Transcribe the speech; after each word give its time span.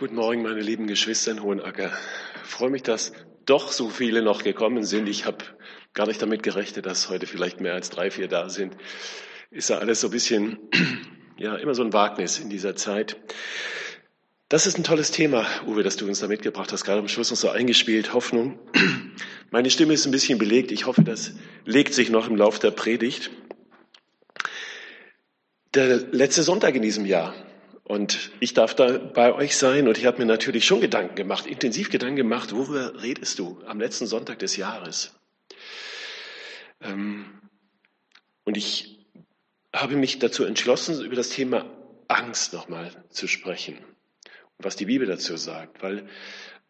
Guten 0.00 0.14
Morgen, 0.14 0.40
meine 0.40 0.62
lieben 0.62 0.86
Geschwister 0.86 1.30
in 1.30 1.42
Hohenacker. 1.42 1.92
Ich 2.42 2.50
freue 2.50 2.70
mich, 2.70 2.82
dass 2.82 3.12
doch 3.44 3.70
so 3.70 3.90
viele 3.90 4.22
noch 4.22 4.42
gekommen 4.42 4.82
sind. 4.82 5.10
Ich 5.10 5.26
habe 5.26 5.44
gar 5.92 6.06
nicht 6.06 6.22
damit 6.22 6.42
gerechnet, 6.42 6.86
dass 6.86 7.10
heute 7.10 7.26
vielleicht 7.26 7.60
mehr 7.60 7.74
als 7.74 7.90
drei, 7.90 8.10
vier 8.10 8.26
da 8.26 8.48
sind. 8.48 8.78
Ist 9.50 9.68
ja 9.68 9.76
alles 9.76 10.00
so 10.00 10.08
ein 10.08 10.10
bisschen, 10.10 10.58
ja, 11.36 11.54
immer 11.56 11.74
so 11.74 11.82
ein 11.82 11.92
Wagnis 11.92 12.38
in 12.38 12.48
dieser 12.48 12.76
Zeit. 12.76 13.18
Das 14.48 14.66
ist 14.66 14.78
ein 14.78 14.84
tolles 14.84 15.10
Thema, 15.10 15.44
Uwe, 15.66 15.82
das 15.82 15.98
du 15.98 16.06
uns 16.06 16.20
da 16.20 16.28
mitgebracht 16.28 16.72
hast, 16.72 16.84
gerade 16.84 17.00
am 17.00 17.08
Schluss 17.08 17.28
noch 17.28 17.36
so 17.36 17.50
eingespielt, 17.50 18.14
Hoffnung. 18.14 18.58
Meine 19.50 19.68
Stimme 19.68 19.92
ist 19.92 20.06
ein 20.06 20.12
bisschen 20.12 20.38
belegt. 20.38 20.72
Ich 20.72 20.86
hoffe, 20.86 21.04
das 21.04 21.34
legt 21.66 21.92
sich 21.92 22.08
noch 22.08 22.26
im 22.26 22.36
Lauf 22.36 22.58
der 22.58 22.70
Predigt. 22.70 23.30
Der 25.74 25.98
letzte 26.10 26.42
Sonntag 26.42 26.74
in 26.74 26.80
diesem 26.80 27.04
Jahr 27.04 27.34
und 27.90 28.30
ich 28.38 28.54
darf 28.54 28.76
da 28.76 28.98
bei 28.98 29.34
euch 29.34 29.56
sein 29.56 29.88
und 29.88 29.98
ich 29.98 30.06
habe 30.06 30.18
mir 30.18 30.24
natürlich 30.24 30.64
schon 30.64 30.80
Gedanken 30.80 31.16
gemacht, 31.16 31.44
intensiv 31.44 31.90
Gedanken 31.90 32.14
gemacht, 32.14 32.52
worüber 32.52 33.02
redest 33.02 33.40
du 33.40 33.60
am 33.66 33.80
letzten 33.80 34.06
Sonntag 34.06 34.38
des 34.38 34.56
Jahres? 34.56 35.18
Ähm, 36.80 37.24
und 38.44 38.56
ich 38.56 39.04
habe 39.74 39.96
mich 39.96 40.20
dazu 40.20 40.44
entschlossen, 40.44 41.04
über 41.04 41.16
das 41.16 41.30
Thema 41.30 41.68
Angst 42.06 42.52
nochmal 42.52 42.92
zu 43.10 43.26
sprechen 43.26 43.78
und 43.78 44.64
was 44.64 44.76
die 44.76 44.86
Bibel 44.86 45.08
dazu 45.08 45.36
sagt, 45.36 45.82
weil 45.82 46.06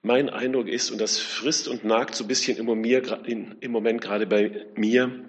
mein 0.00 0.30
Eindruck 0.30 0.68
ist, 0.68 0.90
und 0.90 1.02
das 1.02 1.18
frisst 1.18 1.68
und 1.68 1.84
nagt 1.84 2.14
so 2.14 2.24
ein 2.24 2.28
bisschen 2.28 2.56
im 2.56 3.70
Moment 3.72 4.00
gerade 4.00 4.26
bei 4.26 4.68
mir, 4.74 5.22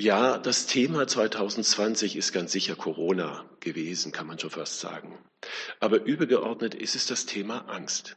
ja, 0.00 0.38
das 0.38 0.66
Thema 0.66 1.06
2020 1.06 2.16
ist 2.16 2.32
ganz 2.32 2.52
sicher 2.52 2.74
Corona 2.74 3.44
gewesen, 3.60 4.12
kann 4.12 4.26
man 4.26 4.38
schon 4.38 4.50
fast 4.50 4.80
sagen. 4.80 5.18
Aber 5.78 6.02
übergeordnet 6.04 6.74
ist 6.74 6.94
es 6.94 7.06
das 7.06 7.26
Thema 7.26 7.68
Angst. 7.68 8.16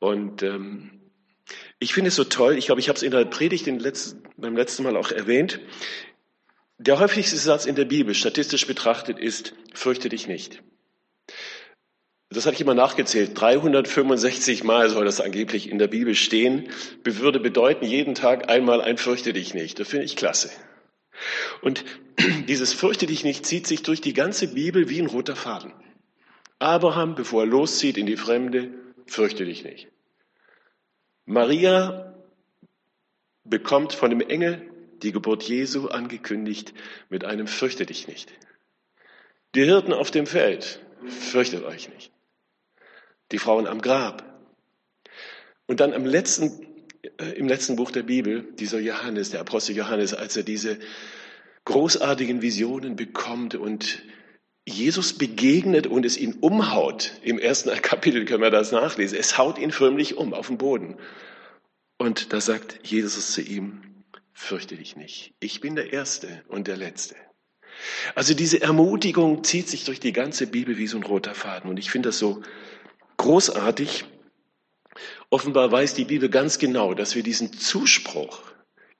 Und 0.00 0.42
ähm, 0.42 1.00
ich 1.78 1.94
finde 1.94 2.08
es 2.08 2.16
so 2.16 2.24
toll, 2.24 2.58
ich 2.58 2.66
glaube, 2.66 2.80
ich 2.80 2.88
habe 2.88 2.96
es 2.96 3.04
in 3.04 3.12
der 3.12 3.24
Predigt 3.26 3.66
letzten, 3.66 4.24
beim 4.36 4.56
letzten 4.56 4.82
Mal 4.82 4.96
auch 4.96 5.12
erwähnt. 5.12 5.60
Der 6.78 6.98
häufigste 6.98 7.36
Satz 7.36 7.64
in 7.64 7.76
der 7.76 7.84
Bibel, 7.84 8.12
statistisch 8.14 8.66
betrachtet, 8.66 9.20
ist, 9.20 9.54
fürchte 9.72 10.08
dich 10.08 10.26
nicht. 10.26 10.62
Das 12.30 12.44
hatte 12.44 12.56
ich 12.56 12.60
immer 12.60 12.74
nachgezählt. 12.74 13.40
365 13.40 14.64
Mal 14.64 14.90
soll 14.90 15.04
das 15.04 15.20
angeblich 15.20 15.70
in 15.70 15.78
der 15.78 15.86
Bibel 15.86 16.14
stehen. 16.14 16.68
Würde 17.04 17.38
bedeuten, 17.38 17.84
jeden 17.84 18.14
Tag 18.14 18.48
einmal 18.50 18.80
ein 18.80 18.98
Fürchte 18.98 19.32
dich 19.32 19.54
nicht. 19.54 19.78
Das 19.78 19.88
finde 19.88 20.06
ich 20.06 20.16
klasse. 20.16 20.50
Und 21.62 21.84
dieses 22.48 22.72
Fürchte 22.72 23.06
dich 23.06 23.22
nicht 23.22 23.46
zieht 23.46 23.66
sich 23.66 23.82
durch 23.82 24.00
die 24.00 24.12
ganze 24.12 24.48
Bibel 24.48 24.88
wie 24.88 25.00
ein 25.00 25.06
roter 25.06 25.36
Faden. 25.36 25.72
Abraham, 26.58 27.14
bevor 27.14 27.42
er 27.42 27.46
loszieht 27.46 27.96
in 27.96 28.06
die 28.06 28.16
Fremde, 28.16 28.72
fürchte 29.06 29.44
dich 29.44 29.62
nicht. 29.62 29.88
Maria 31.26 32.14
bekommt 33.44 33.92
von 33.92 34.10
dem 34.10 34.20
Engel 34.20 34.68
die 35.02 35.12
Geburt 35.12 35.44
Jesu 35.44 35.88
angekündigt 35.88 36.74
mit 37.08 37.24
einem 37.24 37.46
Fürchte 37.46 37.86
dich 37.86 38.08
nicht. 38.08 38.32
Die 39.54 39.64
Hirten 39.64 39.92
auf 39.92 40.10
dem 40.10 40.26
Feld, 40.26 40.80
fürchtet 41.06 41.62
euch 41.64 41.88
nicht 41.90 42.10
die 43.32 43.38
Frauen 43.38 43.66
am 43.66 43.80
Grab. 43.80 44.24
Und 45.66 45.80
dann 45.80 45.92
am 45.92 46.04
letzten, 46.04 46.66
äh, 47.18 47.32
im 47.32 47.48
letzten 47.48 47.76
Buch 47.76 47.90
der 47.90 48.04
Bibel, 48.04 48.46
dieser 48.54 48.78
Johannes, 48.78 49.30
der 49.30 49.40
Apostel 49.40 49.76
Johannes, 49.76 50.14
als 50.14 50.36
er 50.36 50.42
diese 50.42 50.78
großartigen 51.64 52.42
Visionen 52.42 52.96
bekommt 52.96 53.54
und 53.56 54.02
Jesus 54.64 55.12
begegnet 55.12 55.86
und 55.86 56.04
es 56.04 56.16
ihn 56.16 56.34
umhaut. 56.40 57.12
Im 57.22 57.38
ersten 57.38 57.70
Kapitel 57.82 58.24
können 58.24 58.42
wir 58.42 58.50
das 58.50 58.72
nachlesen. 58.72 59.18
Es 59.18 59.38
haut 59.38 59.58
ihn 59.58 59.70
förmlich 59.70 60.16
um 60.16 60.34
auf 60.34 60.48
den 60.48 60.58
Boden. 60.58 60.96
Und 61.98 62.32
da 62.32 62.40
sagt 62.40 62.80
Jesus 62.82 63.32
zu 63.32 63.42
ihm, 63.42 63.82
fürchte 64.32 64.76
dich 64.76 64.96
nicht. 64.96 65.34
Ich 65.40 65.60
bin 65.60 65.76
der 65.76 65.92
Erste 65.92 66.42
und 66.48 66.68
der 66.68 66.76
Letzte. 66.76 67.16
Also 68.14 68.34
diese 68.34 68.60
Ermutigung 68.60 69.44
zieht 69.44 69.68
sich 69.68 69.84
durch 69.84 70.00
die 70.00 70.12
ganze 70.12 70.46
Bibel 70.46 70.78
wie 70.78 70.86
so 70.86 70.96
ein 70.96 71.02
roter 71.02 71.34
Faden. 71.34 71.70
Und 71.70 71.78
ich 71.78 71.90
finde 71.90 72.08
das 72.08 72.18
so 72.18 72.42
großartig. 73.16 74.04
Offenbar 75.30 75.70
weiß 75.70 75.94
die 75.94 76.04
Bibel 76.04 76.28
ganz 76.28 76.58
genau, 76.58 76.94
dass 76.94 77.14
wir 77.14 77.22
diesen 77.22 77.52
Zuspruch 77.52 78.42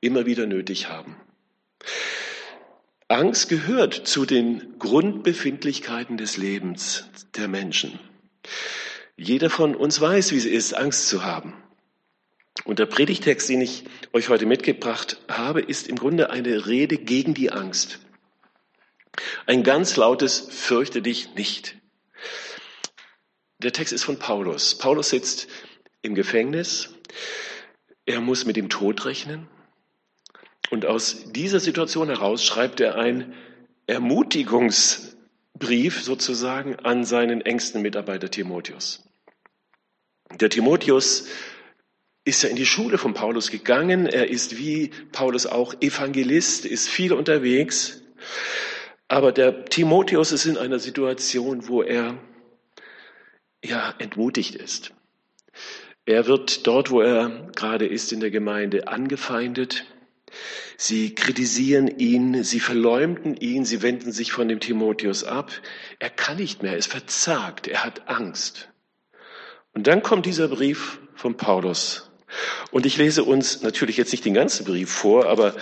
immer 0.00 0.26
wieder 0.26 0.46
nötig 0.46 0.88
haben. 0.88 1.16
Angst 3.08 3.48
gehört 3.48 3.94
zu 3.94 4.26
den 4.26 4.78
Grundbefindlichkeiten 4.78 6.16
des 6.16 6.36
Lebens 6.36 7.08
der 7.36 7.46
Menschen. 7.46 8.00
Jeder 9.16 9.48
von 9.48 9.76
uns 9.76 10.00
weiß, 10.00 10.32
wie 10.32 10.36
es 10.36 10.44
ist, 10.44 10.74
Angst 10.74 11.08
zu 11.08 11.24
haben. 11.24 11.54
Und 12.64 12.80
der 12.80 12.86
Predigtext, 12.86 13.48
den 13.48 13.60
ich 13.60 13.84
euch 14.12 14.28
heute 14.28 14.44
mitgebracht 14.44 15.18
habe, 15.28 15.60
ist 15.60 15.86
im 15.86 15.96
Grunde 15.96 16.30
eine 16.30 16.66
Rede 16.66 16.98
gegen 16.98 17.32
die 17.32 17.52
Angst. 17.52 18.00
Ein 19.46 19.62
ganz 19.62 19.96
lautes 19.96 20.48
Fürchte 20.50 21.00
dich 21.00 21.34
nicht. 21.34 21.76
Der 23.58 23.72
Text 23.72 23.92
ist 23.92 24.04
von 24.04 24.18
Paulus. 24.18 24.76
Paulus 24.76 25.10
sitzt 25.10 25.48
im 26.02 26.14
Gefängnis. 26.14 26.94
Er 28.04 28.20
muss 28.20 28.44
mit 28.44 28.56
dem 28.56 28.68
Tod 28.68 29.06
rechnen. 29.06 29.48
Und 30.70 30.84
aus 30.84 31.32
dieser 31.32 31.60
Situation 31.60 32.08
heraus 32.08 32.44
schreibt 32.44 32.80
er 32.80 32.96
einen 32.96 33.34
Ermutigungsbrief 33.86 36.02
sozusagen 36.02 36.76
an 36.76 37.04
seinen 37.04 37.40
engsten 37.40 37.82
Mitarbeiter 37.82 38.30
Timotheus. 38.30 39.04
Der 40.40 40.50
Timotheus 40.50 41.26
ist 42.24 42.42
ja 42.42 42.48
in 42.48 42.56
die 42.56 42.66
Schule 42.66 42.98
von 42.98 43.14
Paulus 43.14 43.50
gegangen. 43.50 44.06
Er 44.06 44.28
ist 44.28 44.58
wie 44.58 44.90
Paulus 45.12 45.46
auch 45.46 45.74
Evangelist, 45.80 46.66
ist 46.66 46.88
viel 46.88 47.12
unterwegs. 47.12 48.02
Aber 49.08 49.30
der 49.30 49.66
Timotheus 49.66 50.32
ist 50.32 50.46
in 50.46 50.58
einer 50.58 50.80
Situation, 50.80 51.68
wo 51.68 51.82
er 51.82 52.18
ja, 53.64 53.94
entmutigt 53.98 54.54
ist. 54.54 54.92
Er 56.04 56.26
wird 56.26 56.66
dort, 56.66 56.90
wo 56.90 57.00
er 57.00 57.50
gerade 57.54 57.86
ist 57.86 58.12
in 58.12 58.20
der 58.20 58.30
Gemeinde, 58.30 58.88
angefeindet. 58.88 59.84
Sie 60.76 61.14
kritisieren 61.14 61.88
ihn, 61.98 62.44
sie 62.44 62.60
verleumden 62.60 63.36
ihn, 63.36 63.64
sie 63.64 63.82
wenden 63.82 64.12
sich 64.12 64.32
von 64.32 64.48
dem 64.48 64.60
Timotheus 64.60 65.24
ab. 65.24 65.50
Er 65.98 66.10
kann 66.10 66.36
nicht 66.36 66.62
mehr, 66.62 66.72
er 66.72 66.78
ist 66.78 66.90
verzagt, 66.90 67.66
er 67.66 67.84
hat 67.84 68.08
Angst. 68.08 68.68
Und 69.72 69.86
dann 69.86 70.02
kommt 70.02 70.26
dieser 70.26 70.48
Brief 70.48 71.00
von 71.14 71.36
Paulus. 71.36 72.10
Und 72.70 72.86
ich 72.86 72.96
lese 72.98 73.24
uns 73.24 73.62
natürlich 73.62 73.96
jetzt 73.96 74.12
nicht 74.12 74.24
den 74.24 74.34
ganzen 74.34 74.64
Brief 74.64 74.90
vor, 74.90 75.26
aber 75.26 75.54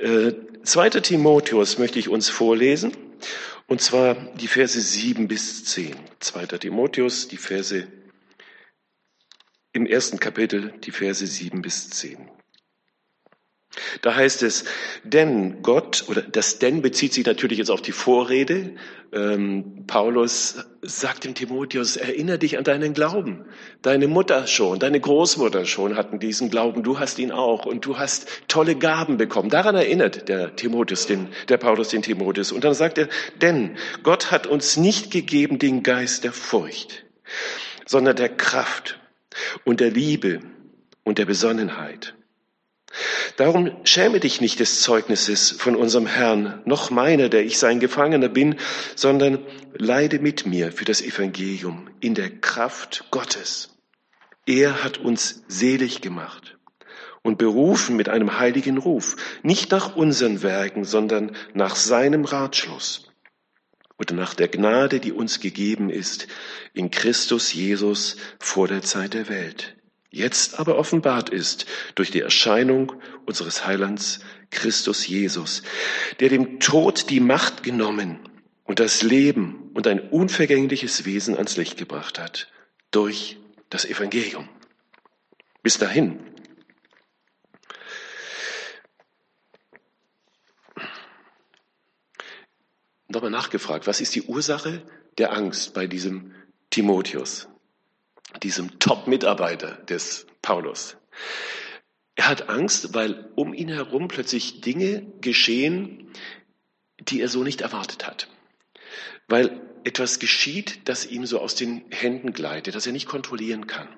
äh, 0.00 0.32
2. 0.62 0.90
Timotheus 0.90 1.78
möchte 1.78 1.98
ich 1.98 2.08
uns 2.08 2.28
vorlesen. 2.28 2.92
Und 3.68 3.80
zwar 3.80 4.14
die 4.34 4.46
Verse 4.46 4.80
7 4.80 5.26
bis 5.26 5.64
10. 5.64 5.96
2. 6.20 6.46
Timotheus, 6.58 7.28
die 7.28 7.36
Verse 7.36 7.86
im 9.72 9.86
ersten 9.86 10.20
Kapitel, 10.20 10.72
die 10.84 10.92
Verse 10.92 11.26
7 11.26 11.62
bis 11.62 11.90
10. 11.90 12.30
Da 14.02 14.14
heißt 14.14 14.42
es, 14.42 14.64
denn 15.04 15.62
Gott, 15.62 16.04
oder 16.08 16.22
das 16.22 16.58
denn 16.58 16.82
bezieht 16.82 17.12
sich 17.12 17.26
natürlich 17.26 17.58
jetzt 17.58 17.70
auf 17.70 17.82
die 17.82 17.92
Vorrede. 17.92 18.74
Ähm, 19.12 19.84
Paulus 19.86 20.64
sagt 20.82 21.24
dem 21.24 21.34
Timotheus, 21.34 21.96
erinnere 21.96 22.38
dich 22.38 22.58
an 22.58 22.64
deinen 22.64 22.94
Glauben. 22.94 23.44
Deine 23.82 24.08
Mutter 24.08 24.46
schon, 24.46 24.78
deine 24.78 25.00
Großmutter 25.00 25.64
schon 25.64 25.96
hatten 25.96 26.18
diesen 26.18 26.50
Glauben, 26.50 26.82
du 26.82 26.98
hast 26.98 27.18
ihn 27.18 27.32
auch 27.32 27.66
und 27.66 27.84
du 27.86 27.98
hast 27.98 28.28
tolle 28.48 28.76
Gaben 28.76 29.16
bekommen. 29.16 29.50
Daran 29.50 29.74
erinnert 29.74 30.28
der 30.28 30.56
Timotheus, 30.56 31.06
den, 31.06 31.28
der 31.48 31.58
Paulus 31.58 31.88
den 31.88 32.02
Timotheus. 32.02 32.52
Und 32.52 32.64
dann 32.64 32.74
sagt 32.74 32.98
er, 32.98 33.08
denn 33.40 33.76
Gott 34.02 34.30
hat 34.30 34.46
uns 34.46 34.76
nicht 34.76 35.10
gegeben 35.10 35.58
den 35.58 35.82
Geist 35.82 36.24
der 36.24 36.32
Furcht, 36.32 37.04
sondern 37.84 38.16
der 38.16 38.30
Kraft 38.30 38.98
und 39.64 39.80
der 39.80 39.90
Liebe 39.90 40.40
und 41.04 41.18
der 41.18 41.26
Besonnenheit. 41.26 42.15
Darum 43.36 43.70
schäme 43.84 44.20
dich 44.20 44.40
nicht 44.40 44.60
des 44.60 44.80
Zeugnisses 44.82 45.50
von 45.50 45.76
unserem 45.76 46.06
Herrn, 46.06 46.62
noch 46.64 46.90
meiner, 46.90 47.28
der 47.28 47.44
ich 47.44 47.58
sein 47.58 47.80
Gefangener 47.80 48.28
bin, 48.28 48.56
sondern 48.94 49.44
leide 49.74 50.18
mit 50.18 50.46
mir 50.46 50.72
für 50.72 50.84
das 50.84 51.02
Evangelium 51.02 51.90
in 52.00 52.14
der 52.14 52.30
Kraft 52.30 53.04
Gottes. 53.10 53.76
Er 54.46 54.84
hat 54.84 54.98
uns 54.98 55.42
selig 55.48 56.00
gemacht 56.00 56.56
und 57.22 57.38
berufen 57.38 57.96
mit 57.96 58.08
einem 58.08 58.38
heiligen 58.38 58.78
Ruf, 58.78 59.16
nicht 59.42 59.70
nach 59.72 59.96
unseren 59.96 60.42
Werken, 60.42 60.84
sondern 60.84 61.36
nach 61.52 61.76
seinem 61.76 62.24
Ratschluss 62.24 63.10
oder 63.98 64.14
nach 64.14 64.34
der 64.34 64.48
Gnade, 64.48 65.00
die 65.00 65.12
uns 65.12 65.40
gegeben 65.40 65.90
ist 65.90 66.28
in 66.72 66.90
Christus 66.90 67.52
Jesus 67.52 68.16
vor 68.38 68.68
der 68.68 68.82
Zeit 68.82 69.14
der 69.14 69.28
Welt 69.28 69.76
jetzt 70.16 70.58
aber 70.58 70.76
offenbart 70.76 71.28
ist 71.28 71.66
durch 71.94 72.10
die 72.10 72.20
Erscheinung 72.20 72.92
unseres 73.26 73.66
Heilands 73.66 74.20
Christus 74.50 75.06
Jesus, 75.06 75.62
der 76.20 76.28
dem 76.28 76.58
Tod 76.60 77.10
die 77.10 77.20
Macht 77.20 77.62
genommen 77.62 78.18
und 78.64 78.80
das 78.80 79.02
Leben 79.02 79.70
und 79.74 79.86
ein 79.86 80.00
unvergängliches 80.00 81.04
Wesen 81.04 81.36
ans 81.36 81.56
Licht 81.56 81.76
gebracht 81.76 82.18
hat 82.18 82.50
durch 82.90 83.38
das 83.70 83.84
Evangelium. 83.84 84.48
Bis 85.62 85.78
dahin. 85.78 86.20
Nochmal 93.08 93.30
nachgefragt, 93.30 93.86
was 93.86 94.00
ist 94.00 94.14
die 94.14 94.22
Ursache 94.22 94.82
der 95.18 95.32
Angst 95.32 95.74
bei 95.74 95.86
diesem 95.86 96.34
Timotheus, 96.70 97.48
diesem 98.42 98.78
Top-Mitarbeiter 98.78 99.72
des 99.88 100.26
Paulus? 100.42 100.96
Er 102.14 102.28
hat 102.28 102.48
Angst, 102.48 102.94
weil 102.94 103.30
um 103.36 103.52
ihn 103.52 103.68
herum 103.68 104.08
plötzlich 104.08 104.62
Dinge 104.62 105.06
geschehen, 105.20 106.10
die 106.98 107.20
er 107.20 107.28
so 107.28 107.42
nicht 107.42 107.60
erwartet 107.60 108.06
hat. 108.06 108.28
Weil 109.28 109.60
etwas 109.84 110.18
geschieht, 110.18 110.88
das 110.88 111.06
ihm 111.06 111.26
so 111.26 111.40
aus 111.40 111.54
den 111.54 111.84
Händen 111.90 112.32
gleitet, 112.32 112.74
das 112.74 112.86
er 112.86 112.92
nicht 112.92 113.06
kontrollieren 113.06 113.66
kann. 113.66 113.88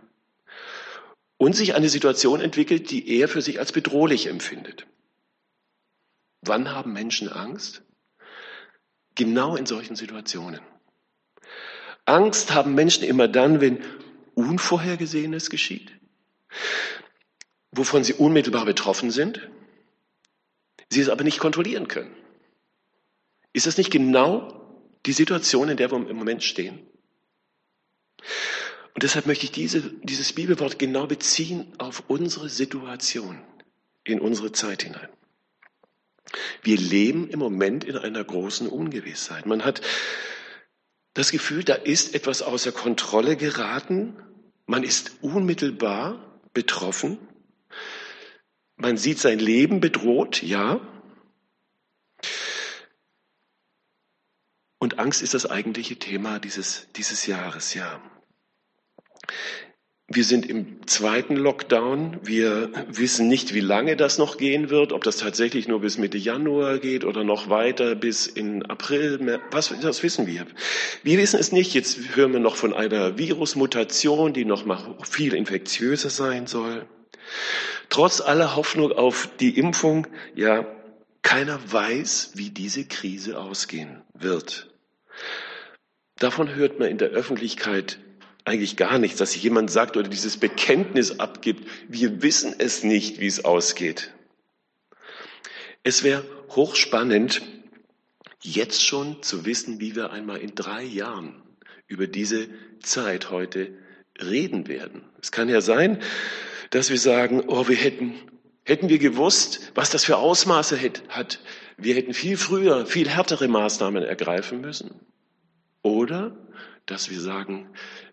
Und 1.36 1.54
sich 1.54 1.74
eine 1.74 1.88
Situation 1.88 2.40
entwickelt, 2.40 2.90
die 2.90 3.08
er 3.08 3.28
für 3.28 3.40
sich 3.40 3.60
als 3.60 3.72
bedrohlich 3.72 4.26
empfindet. 4.26 4.86
Wann 6.40 6.72
haben 6.72 6.92
Menschen 6.92 7.28
Angst? 7.28 7.82
Genau 9.14 9.56
in 9.56 9.66
solchen 9.66 9.96
Situationen. 9.96 10.60
Angst 12.04 12.52
haben 12.52 12.74
Menschen 12.74 13.04
immer 13.04 13.28
dann, 13.28 13.60
wenn 13.60 13.84
Unvorhergesehenes 14.38 15.50
geschieht, 15.50 15.90
wovon 17.73 18.05
sie 18.05 18.14
unmittelbar 18.14 18.64
betroffen 18.64 19.11
sind, 19.11 19.49
sie 20.90 21.00
es 21.00 21.08
aber 21.08 21.25
nicht 21.25 21.40
kontrollieren 21.40 21.88
können. 21.88 22.14
Ist 23.52 23.67
das 23.67 23.79
nicht 23.79 23.90
genau 23.90 24.55
die 25.06 25.12
Situation, 25.12 25.69
in 25.69 25.76
der 25.76 25.90
wir 25.90 25.96
im 26.08 26.17
Moment 26.17 26.44
stehen? 26.44 26.79
Und 28.94 29.02
deshalb 29.02 29.26
möchte 29.26 29.44
ich 29.44 29.52
diese, 29.52 29.81
dieses 30.02 30.32
Bibelwort 30.32 30.79
genau 30.79 31.06
beziehen 31.06 31.73
auf 31.79 32.05
unsere 32.08 32.49
Situation, 32.49 33.41
in 34.05 34.20
unsere 34.20 34.52
Zeit 34.52 34.84
hinein. 34.84 35.08
Wir 36.62 36.76
leben 36.76 37.29
im 37.29 37.38
Moment 37.41 37.84
in 37.84 37.96
einer 37.96 38.23
großen 38.23 38.69
Ungewissheit. 38.69 39.46
Man 39.46 39.64
hat 39.64 39.81
das 41.14 41.32
Gefühl, 41.32 41.64
da 41.64 41.75
ist 41.75 42.14
etwas 42.14 42.43
außer 42.43 42.70
Kontrolle 42.70 43.37
geraten. 43.37 44.17
Man 44.69 44.85
ist 44.85 45.23
unmittelbar 45.23 46.41
betroffen. 46.53 47.19
Man 48.76 48.99
sieht 48.99 49.19
sein 49.19 49.38
Leben 49.38 49.81
bedroht, 49.81 50.43
ja. 50.43 50.79
Und 54.79 54.99
Angst 54.99 55.23
ist 55.23 55.32
das 55.32 55.47
eigentliche 55.47 55.97
Thema 55.97 56.38
dieses, 56.38 56.87
dieses 56.93 57.26
Jahres, 57.26 57.73
ja. 57.73 58.00
Wir 60.10 60.25
sind 60.25 60.49
im 60.49 60.87
zweiten 60.87 61.37
Lockdown. 61.37 62.20
Wir 62.22 62.70
wissen 62.88 63.28
nicht, 63.28 63.52
wie 63.52 63.60
lange 63.60 63.94
das 63.94 64.16
noch 64.16 64.38
gehen 64.38 64.70
wird, 64.70 64.94
ob 64.94 65.05
das 65.05 65.19
tatsächlich 65.19 65.69
nur 65.69 65.82
bis 65.82 65.99
Mitte 65.99 66.16
Januar 66.16 66.78
geht 66.78 67.05
oder 67.05 67.25
noch 67.25 67.50
weiter 67.50 67.94
bis 67.94 68.26
in 68.26 68.64
April. 68.64 69.38
Was, 69.50 69.75
das 69.82 70.02
wissen 70.02 70.26
wir. 70.26 70.46
Wir 71.02 71.19
wissen 71.19 71.38
es 71.38 71.52
nicht. 71.52 71.75
Jetzt 71.75 72.16
hören 72.16 72.32
wir 72.32 72.40
noch 72.40 72.56
von 72.56 72.72
einer 72.72 73.19
Virusmutation, 73.19 74.32
die 74.32 74.46
noch 74.46 74.64
mal 74.64 74.96
viel 75.02 75.34
infektiöser 75.34 76.08
sein 76.08 76.46
soll. 76.46 76.87
Trotz 77.90 78.22
aller 78.22 78.56
Hoffnung 78.56 78.93
auf 78.93 79.28
die 79.40 79.58
Impfung, 79.58 80.06
ja, 80.34 80.66
keiner 81.20 81.60
weiß, 81.70 82.31
wie 82.32 82.49
diese 82.49 82.87
Krise 82.87 83.38
ausgehen 83.38 84.00
wird. 84.14 84.70
Davon 86.19 86.55
hört 86.55 86.78
man 86.78 86.88
in 86.88 86.96
der 86.96 87.10
Öffentlichkeit 87.10 87.99
eigentlich 88.48 88.76
gar 88.76 88.98
nichts, 88.98 89.18
dass 89.18 89.40
jemand 89.40 89.70
sagt 89.70 89.96
oder 89.96 90.08
dieses 90.08 90.36
Bekenntnis 90.36 91.20
abgibt, 91.20 91.68
wir 91.88 92.22
wissen 92.22 92.54
es 92.58 92.82
nicht, 92.82 93.20
wie 93.20 93.26
es 93.26 93.44
ausgeht. 93.44 94.12
Es 95.82 96.02
wäre 96.02 96.24
hochspannend, 96.50 97.42
jetzt 98.42 98.84
schon 98.84 99.22
zu 99.22 99.44
wissen, 99.44 99.80
wie 99.80 99.96
wir 99.96 100.10
einmal 100.10 100.38
in 100.38 100.54
drei 100.54 100.82
Jahren 100.82 101.42
über 101.86 102.06
diese 102.06 102.48
Zeit 102.80 103.30
heute 103.30 103.72
reden 104.20 104.68
werden. 104.68 105.04
Es 105.20 105.32
kann 105.32 105.48
ja 105.48 105.60
sein, 105.60 106.00
dass 106.70 106.90
wir 106.90 106.98
sagen, 106.98 107.44
oh, 107.46 107.68
wir 107.68 107.76
hätten, 107.76 108.14
hätten 108.64 108.88
wir 108.88 108.98
gewusst, 108.98 109.72
was 109.74 109.90
das 109.90 110.04
für 110.04 110.16
Ausmaße 110.18 110.78
hat, 111.08 111.40
wir 111.76 111.94
hätten 111.94 112.12
viel 112.12 112.36
früher, 112.36 112.86
viel 112.86 113.08
härtere 113.08 113.48
Maßnahmen 113.48 114.02
ergreifen 114.02 114.60
müssen. 114.60 115.00
Oder 115.82 116.36
dass 116.86 117.10
wir 117.10 117.20
sagen, 117.20 117.68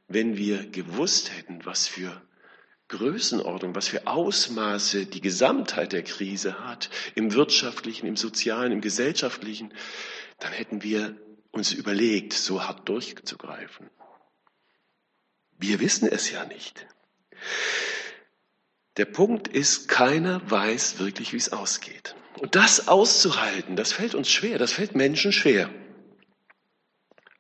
wenn 0.08 0.38
wir 0.38 0.68
gewusst 0.68 1.32
hätten, 1.36 1.66
was 1.66 1.88
für 1.88 2.22
Größenordnung, 2.88 3.74
was 3.74 3.88
für 3.88 4.06
Ausmaße 4.06 5.08
die 5.08 5.22
Gesamtheit 5.22 5.94
der 5.94 6.04
Krise 6.04 6.60
hat, 6.66 6.90
im 7.16 7.34
wirtschaftlichen, 7.34 8.06
im 8.06 8.16
sozialen, 8.16 8.72
im 8.72 8.82
gesellschaftlichen, 8.82 9.74
dann 10.40 10.52
hätten 10.52 10.84
wir 10.84 11.18
uns 11.52 11.72
überlegt, 11.72 12.34
so 12.34 12.64
hart 12.64 12.88
durchzugreifen. 12.88 13.90
Wir 15.58 15.80
wissen 15.80 16.08
es 16.08 16.30
ja 16.30 16.46
nicht. 16.46 16.86
Der 18.98 19.06
Punkt 19.06 19.48
ist, 19.48 19.88
keiner 19.88 20.40
weiß 20.50 21.00
wirklich, 21.00 21.34
wie 21.34 21.38
es 21.38 21.52
ausgeht. 21.52 22.16
Und 22.38 22.56
das 22.56 22.88
auszuhalten, 22.88 23.76
das 23.76 23.94
fällt 23.94 24.14
uns 24.14 24.30
schwer, 24.30 24.60
das 24.60 24.74
fällt 24.74 24.94
Menschen 24.96 25.32
schwer 25.32 25.70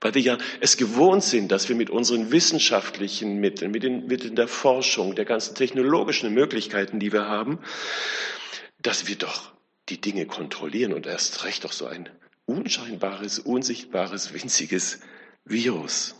weil 0.05 0.13
wir 0.13 0.21
ja 0.21 0.37
es 0.59 0.77
gewohnt 0.77 1.23
sind, 1.23 1.51
dass 1.51 1.67
wir 1.67 1.75
mit 1.75 1.89
unseren 1.89 2.31
wissenschaftlichen 2.31 3.39
Mitteln, 3.39 3.71
mit 3.71 3.81
den 3.81 4.05
Mitteln 4.05 4.35
der 4.35 4.47
Forschung, 4.47 5.15
der 5.15 5.25
ganzen 5.25 5.55
technologischen 5.55 6.31
Möglichkeiten, 6.31 6.99
die 6.99 7.11
wir 7.11 7.27
haben, 7.27 7.57
dass 8.79 9.07
wir 9.07 9.15
doch 9.15 9.51
die 9.89 9.99
Dinge 9.99 10.27
kontrollieren 10.27 10.93
und 10.93 11.07
erst 11.07 11.43
recht 11.43 11.63
doch 11.63 11.71
so 11.71 11.87
ein 11.87 12.07
unscheinbares, 12.45 13.39
unsichtbares, 13.39 14.31
winziges 14.31 14.99
Virus. 15.43 16.13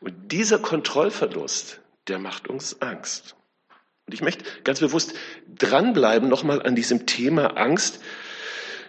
Und 0.00 0.32
dieser 0.32 0.58
Kontrollverlust, 0.58 1.82
der 2.08 2.18
macht 2.18 2.48
uns 2.48 2.80
Angst. 2.80 3.36
Und 4.06 4.14
ich 4.14 4.22
möchte 4.22 4.46
ganz 4.64 4.80
bewusst 4.80 5.12
dranbleiben 5.46 6.30
nochmal 6.30 6.62
an 6.62 6.74
diesem 6.74 7.04
Thema 7.04 7.58
Angst, 7.58 8.00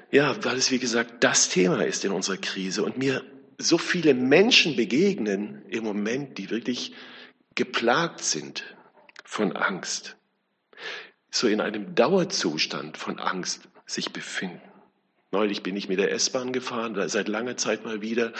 ja, 0.09 0.41
weil 0.45 0.55
es 0.55 0.71
wie 0.71 0.79
gesagt 0.79 1.21
das 1.25 1.49
Thema 1.49 1.83
ist 1.83 2.05
in 2.05 2.13
unserer 2.13 2.37
Krise 2.37 2.85
und 2.85 2.97
mir 2.97 3.25
so 3.57 3.77
viele 3.77 4.13
Menschen 4.13 4.75
begegnen 4.75 5.63
im 5.69 5.83
Moment, 5.83 6.37
die 6.37 6.49
wirklich 6.49 6.93
geplagt 7.55 8.23
sind 8.23 8.75
von 9.23 9.55
Angst, 9.55 10.15
so 11.31 11.47
in 11.47 11.59
einem 11.59 11.95
Dauerzustand 11.95 12.97
von 12.97 13.19
Angst 13.19 13.67
sich 13.85 14.13
befinden. 14.13 14.61
Neulich 15.31 15.61
bin 15.61 15.75
ich 15.75 15.89
mit 15.89 15.99
der 15.99 16.13
S-Bahn 16.13 16.53
gefahren, 16.53 16.95
seit 17.09 17.27
langer 17.27 17.57
Zeit 17.57 17.83
mal 17.83 18.01
wieder. 18.01 18.31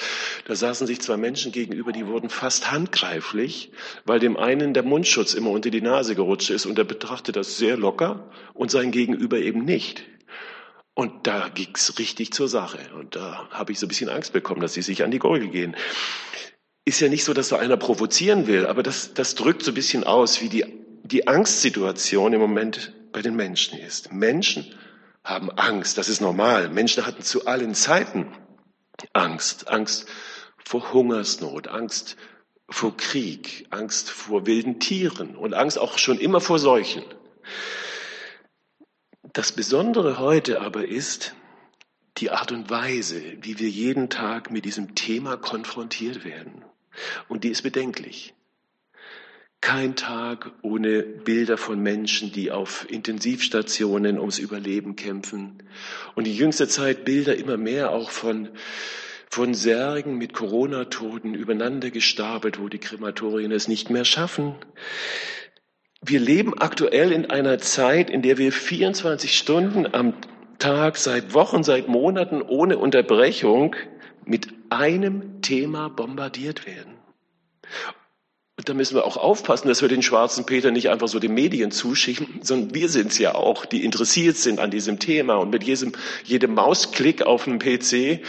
Da 0.45 0.55
saßen 0.55 0.87
sich 0.87 1.01
zwei 1.01 1.17
Menschen 1.17 1.51
gegenüber, 1.51 1.91
die 1.91 2.07
wurden 2.07 2.29
fast 2.29 2.71
handgreiflich, 2.71 3.71
weil 4.05 4.19
dem 4.19 4.37
einen 4.37 4.73
der 4.73 4.83
Mundschutz 4.83 5.33
immer 5.33 5.49
unter 5.49 5.69
die 5.69 5.81
Nase 5.81 6.15
gerutscht 6.15 6.49
ist 6.49 6.65
und 6.65 6.77
er 6.77 6.85
betrachtet 6.85 7.35
das 7.35 7.57
sehr 7.57 7.75
locker 7.75 8.31
und 8.53 8.71
sein 8.71 8.91
Gegenüber 8.91 9.37
eben 9.37 9.65
nicht. 9.65 10.05
Und 10.97 11.27
da 11.27 11.49
ging's 11.49 11.99
richtig 11.99 12.33
zur 12.33 12.47
Sache. 12.47 12.79
Und 12.95 13.15
da 13.15 13.47
habe 13.51 13.71
ich 13.71 13.77
so 13.77 13.85
ein 13.85 13.89
bisschen 13.89 14.09
Angst 14.09 14.33
bekommen, 14.33 14.61
dass 14.61 14.73
sie 14.73 14.81
sich 14.81 15.03
an 15.03 15.11
die 15.11 15.19
Gurgel 15.19 15.47
gehen. 15.49 15.75
Ist 16.85 16.99
ja 17.01 17.07
nicht 17.07 17.23
so, 17.23 17.35
dass 17.35 17.49
so 17.49 17.55
einer 17.55 17.77
provozieren 17.77 18.47
will, 18.47 18.65
aber 18.65 18.81
das, 18.81 19.13
das 19.13 19.35
drückt 19.35 19.61
so 19.61 19.69
ein 19.69 19.75
bisschen 19.75 20.03
aus, 20.03 20.41
wie 20.41 20.49
die, 20.49 20.65
die 21.03 21.27
Angstsituation 21.27 22.33
im 22.33 22.39
Moment 22.39 22.95
bei 23.11 23.21
den 23.21 23.35
Menschen 23.35 23.77
ist. 23.77 24.11
Menschen 24.11 24.73
haben 25.23 25.51
Angst, 25.51 25.99
das 25.99 26.09
ist 26.09 26.19
normal. 26.19 26.69
Menschen 26.69 27.05
hatten 27.05 27.21
zu 27.21 27.45
allen 27.45 27.75
Zeiten 27.75 28.33
Angst. 29.13 29.67
Angst 29.67 30.07
vor 30.65 30.93
Hungersnot, 30.93 31.67
Angst 31.67 32.17
vor 32.71 32.97
Krieg, 32.97 33.67
Angst 33.69 34.09
vor 34.09 34.47
wilden 34.47 34.79
Tieren 34.79 35.35
und 35.35 35.53
Angst 35.53 35.77
auch 35.77 35.99
schon 35.99 36.17
immer 36.17 36.41
vor 36.41 36.57
Seuchen. 36.57 37.03
Das 39.33 39.51
Besondere 39.51 40.19
heute 40.19 40.61
aber 40.61 40.87
ist 40.87 41.35
die 42.17 42.31
Art 42.31 42.51
und 42.51 42.69
Weise, 42.69 43.21
wie 43.41 43.59
wir 43.59 43.69
jeden 43.69 44.09
Tag 44.09 44.51
mit 44.51 44.65
diesem 44.65 44.95
Thema 44.95 45.37
konfrontiert 45.37 46.25
werden. 46.25 46.63
Und 47.27 47.43
die 47.43 47.49
ist 47.49 47.61
bedenklich. 47.61 48.33
Kein 49.59 49.95
Tag 49.95 50.51
ohne 50.61 51.01
Bilder 51.03 51.57
von 51.57 51.81
Menschen, 51.81 52.31
die 52.31 52.51
auf 52.51 52.89
Intensivstationen 52.89 54.19
ums 54.19 54.39
Überleben 54.39 54.95
kämpfen. 54.95 55.63
Und 56.15 56.25
die 56.25 56.35
jüngste 56.35 56.67
Zeit 56.67 57.05
Bilder 57.05 57.35
immer 57.35 57.57
mehr 57.57 57.91
auch 57.91 58.11
von, 58.11 58.49
von 59.29 59.53
Särgen 59.53 60.17
mit 60.17 60.33
Corona-Toten 60.33 61.33
übereinander 61.33 61.89
gestapelt, 61.89 62.59
wo 62.59 62.69
die 62.69 62.79
Krematorien 62.79 63.51
es 63.51 63.67
nicht 63.67 63.89
mehr 63.89 64.05
schaffen. 64.05 64.55
Wir 66.01 66.19
leben 66.19 66.57
aktuell 66.57 67.11
in 67.11 67.29
einer 67.29 67.57
Zeit, 67.57 68.09
in 68.09 68.21
der 68.21 68.37
wir 68.37 68.51
24 68.51 69.35
Stunden 69.35 69.93
am 69.93 70.13
Tag 70.59 70.97
seit 70.97 71.33
Wochen, 71.33 71.63
seit 71.63 71.87
Monaten 71.87 72.41
ohne 72.41 72.77
Unterbrechung 72.77 73.75
mit 74.25 74.47
einem 74.69 75.41
Thema 75.41 75.89
bombardiert 75.89 76.67
werden. 76.67 76.93
Und 78.57 78.69
da 78.69 78.73
müssen 78.73 78.95
wir 78.95 79.05
auch 79.05 79.17
aufpassen, 79.17 79.67
dass 79.67 79.81
wir 79.81 79.89
den 79.89 80.01
schwarzen 80.01 80.45
Peter 80.45 80.71
nicht 80.71 80.89
einfach 80.89 81.07
so 81.07 81.19
den 81.19 81.33
Medien 81.33 81.71
zuschicken, 81.71 82.27
sondern 82.41 82.73
wir 82.73 82.89
sind 82.89 83.11
es 83.11 83.19
ja 83.19 83.35
auch, 83.35 83.65
die 83.65 83.83
interessiert 83.85 84.37
sind 84.37 84.59
an 84.59 84.71
diesem 84.71 84.99
Thema. 84.99 85.35
Und 85.35 85.51
mit 85.51 85.63
jedem, 85.63 85.93
jedem 86.23 86.53
Mausklick 86.55 87.23
auf 87.23 87.47
einem 87.47 87.59
PC 87.59 88.21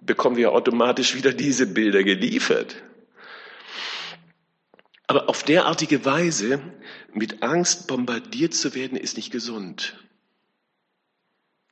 bekommen 0.00 0.36
wir 0.36 0.52
automatisch 0.52 1.14
wieder 1.14 1.32
diese 1.32 1.66
Bilder 1.66 2.02
geliefert. 2.02 2.76
Aber 5.10 5.28
auf 5.28 5.42
derartige 5.42 6.04
Weise 6.04 6.60
mit 7.12 7.42
Angst 7.42 7.88
bombardiert 7.88 8.54
zu 8.54 8.76
werden, 8.76 8.96
ist 8.96 9.16
nicht 9.16 9.32
gesund. 9.32 9.98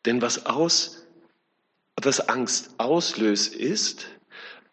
Denn 0.06 0.20
was 0.20 0.46
aus, 0.46 1.06
was 2.02 2.28
Angst 2.28 2.70
auslöst, 2.78 3.54
ist, 3.54 4.08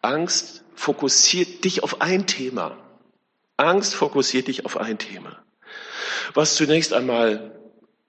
Angst 0.02 0.64
fokussiert 0.74 1.62
dich 1.62 1.84
auf 1.84 2.00
ein 2.00 2.26
Thema. 2.26 2.76
Angst 3.56 3.94
fokussiert 3.94 4.48
dich 4.48 4.64
auf 4.64 4.78
ein 4.78 4.98
Thema. 4.98 5.44
Was 6.34 6.56
zunächst 6.56 6.92
einmal 6.92 7.55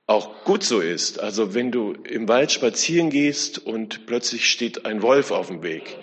auch 0.08 0.46
gut 0.46 0.64
so 0.64 0.80
ist. 0.80 1.20
Also 1.20 1.54
wenn 1.54 1.72
du 1.72 1.92
im 1.92 2.30
Wald 2.30 2.52
spazieren 2.54 3.10
gehst 3.10 3.60
und 3.60 4.06
plötzlich 4.06 4.50
steht 4.50 4.86
ein 4.86 5.02
Wolf 5.02 5.32
auf 5.32 5.48
dem 5.48 5.62
Weg, 5.62 5.98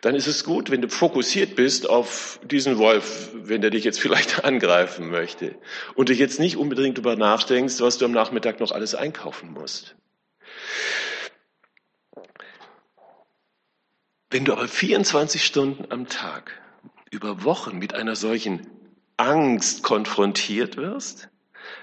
dann 0.00 0.14
ist 0.14 0.28
es 0.28 0.44
gut, 0.44 0.70
wenn 0.70 0.80
du 0.80 0.88
fokussiert 0.88 1.56
bist 1.56 1.90
auf 1.90 2.38
diesen 2.44 2.78
Wolf, 2.78 3.30
wenn 3.34 3.60
der 3.60 3.70
dich 3.70 3.82
jetzt 3.82 3.98
vielleicht 3.98 4.44
angreifen 4.44 5.10
möchte 5.10 5.56
und 5.96 6.08
du 6.08 6.14
jetzt 6.14 6.38
nicht 6.38 6.56
unbedingt 6.56 6.98
darüber 6.98 7.16
nachdenkst, 7.16 7.80
was 7.80 7.98
du 7.98 8.04
am 8.04 8.12
Nachmittag 8.12 8.60
noch 8.60 8.70
alles 8.70 8.94
einkaufen 8.94 9.52
musst. 9.52 9.96
Wenn 14.30 14.44
du 14.44 14.52
aber 14.52 14.68
24 14.68 15.44
Stunden 15.44 15.90
am 15.90 16.06
Tag 16.06 16.60
über 17.10 17.42
Wochen 17.42 17.78
mit 17.78 17.94
einer 17.94 18.14
solchen 18.14 18.68
Angst 19.16 19.82
konfrontiert 19.82 20.76
wirst, 20.76 21.28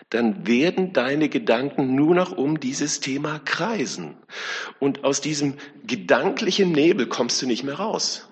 dann 0.09 0.45
werden 0.47 0.93
deine 0.93 1.29
Gedanken 1.29 1.95
nur 1.95 2.15
noch 2.15 2.31
um 2.31 2.59
dieses 2.59 2.99
Thema 2.99 3.39
kreisen. 3.39 4.17
Und 4.79 5.03
aus 5.03 5.21
diesem 5.21 5.57
gedanklichen 5.85 6.71
Nebel 6.71 7.07
kommst 7.07 7.41
du 7.41 7.47
nicht 7.47 7.63
mehr 7.63 7.75
raus. 7.75 8.29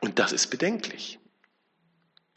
Und 0.00 0.18
das 0.18 0.32
ist 0.32 0.48
bedenklich. 0.48 1.18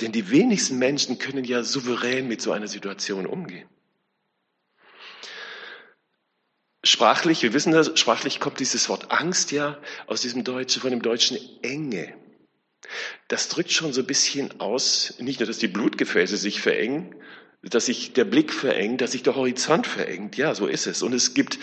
Denn 0.02 0.12
die 0.12 0.32
wenigsten 0.32 0.78
Menschen 0.78 1.18
können 1.18 1.44
ja 1.44 1.64
souverän 1.64 2.28
mit 2.28 2.42
so 2.42 2.52
einer 2.52 2.68
Situation 2.68 3.26
umgehen. 3.26 3.68
Sprachlich, 6.84 7.44
wir 7.44 7.54
wissen 7.54 7.74
das, 7.74 8.00
sprachlich 8.00 8.40
kommt 8.40 8.60
dieses 8.62 8.88
Wort 8.88 9.12
Angst 9.12 9.52
ja 9.52 9.78
aus 10.08 10.22
diesem 10.22 10.46
Deutschen, 10.46 10.82
von 10.82 10.92
dem 10.92 11.02
Deutschen 11.02 11.38
Enge. 11.62 12.14
Das 13.28 13.50
drückt 13.50 13.72
schon 13.72 13.92
so 13.92 14.02
ein 14.02 14.08
bisschen 14.08 14.62
aus, 14.62 15.16
nicht 15.20 15.42
nur, 15.42 15.48
dass 15.48 15.58
die 15.58 15.68
Blutgefäße 15.68 16.38
sich 16.38 16.62
verengen, 16.62 17.16
dass 17.62 17.88
sich 17.88 18.14
der 18.14 18.26
Blick 18.26 18.54
verengt, 18.54 19.02
dass 19.02 19.12
sich 19.12 19.24
der 19.24 19.36
Horizont 19.36 19.86
verengt. 19.86 20.38
Ja, 20.38 20.56
so 20.56 20.68
ist 20.68 20.88
es. 20.88 21.02
Und 21.02 21.14
es 21.14 21.34
gibt 21.34 21.60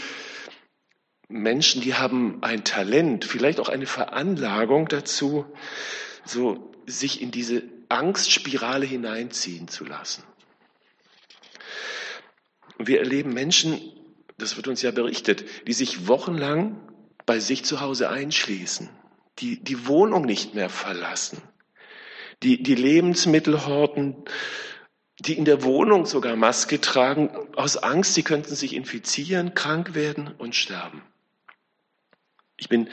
Menschen, 1.28 1.80
die 1.80 1.94
haben 1.94 2.42
ein 2.42 2.64
Talent, 2.64 3.24
vielleicht 3.24 3.60
auch 3.60 3.68
eine 3.68 3.86
Veranlagung 3.86 4.88
dazu, 4.88 5.46
so 6.24 6.72
sich 6.86 7.20
in 7.20 7.30
diese 7.30 7.62
Angstspirale 7.88 8.86
hineinziehen 8.86 9.68
zu 9.68 9.84
lassen. 9.84 10.22
Und 12.78 12.88
wir 12.88 13.00
erleben 13.00 13.32
Menschen, 13.32 13.80
das 14.38 14.56
wird 14.56 14.68
uns 14.68 14.82
ja 14.82 14.90
berichtet, 14.90 15.44
die 15.66 15.72
sich 15.72 16.08
wochenlang 16.08 16.80
bei 17.24 17.40
sich 17.40 17.64
zu 17.64 17.80
Hause 17.80 18.10
einschließen, 18.10 18.88
die 19.38 19.62
die 19.62 19.86
Wohnung 19.86 20.24
nicht 20.24 20.54
mehr 20.54 20.68
verlassen, 20.68 21.42
die 22.42 22.62
die 22.62 22.74
Lebensmittel 22.74 23.66
horten, 23.66 24.16
die 25.20 25.35
in 25.35 25.44
der 25.44 25.62
Wohnung 25.62 26.06
sogar 26.06 26.37
Maske 26.37 26.80
tragen, 26.80 27.30
aus 27.56 27.76
Angst, 27.76 28.14
sie 28.14 28.23
könnten 28.23 28.54
sich 28.54 28.75
infizieren, 28.75 29.54
krank 29.54 29.94
werden 29.94 30.28
und 30.38 30.54
sterben. 30.54 31.02
Ich 32.56 32.68
bin 32.68 32.88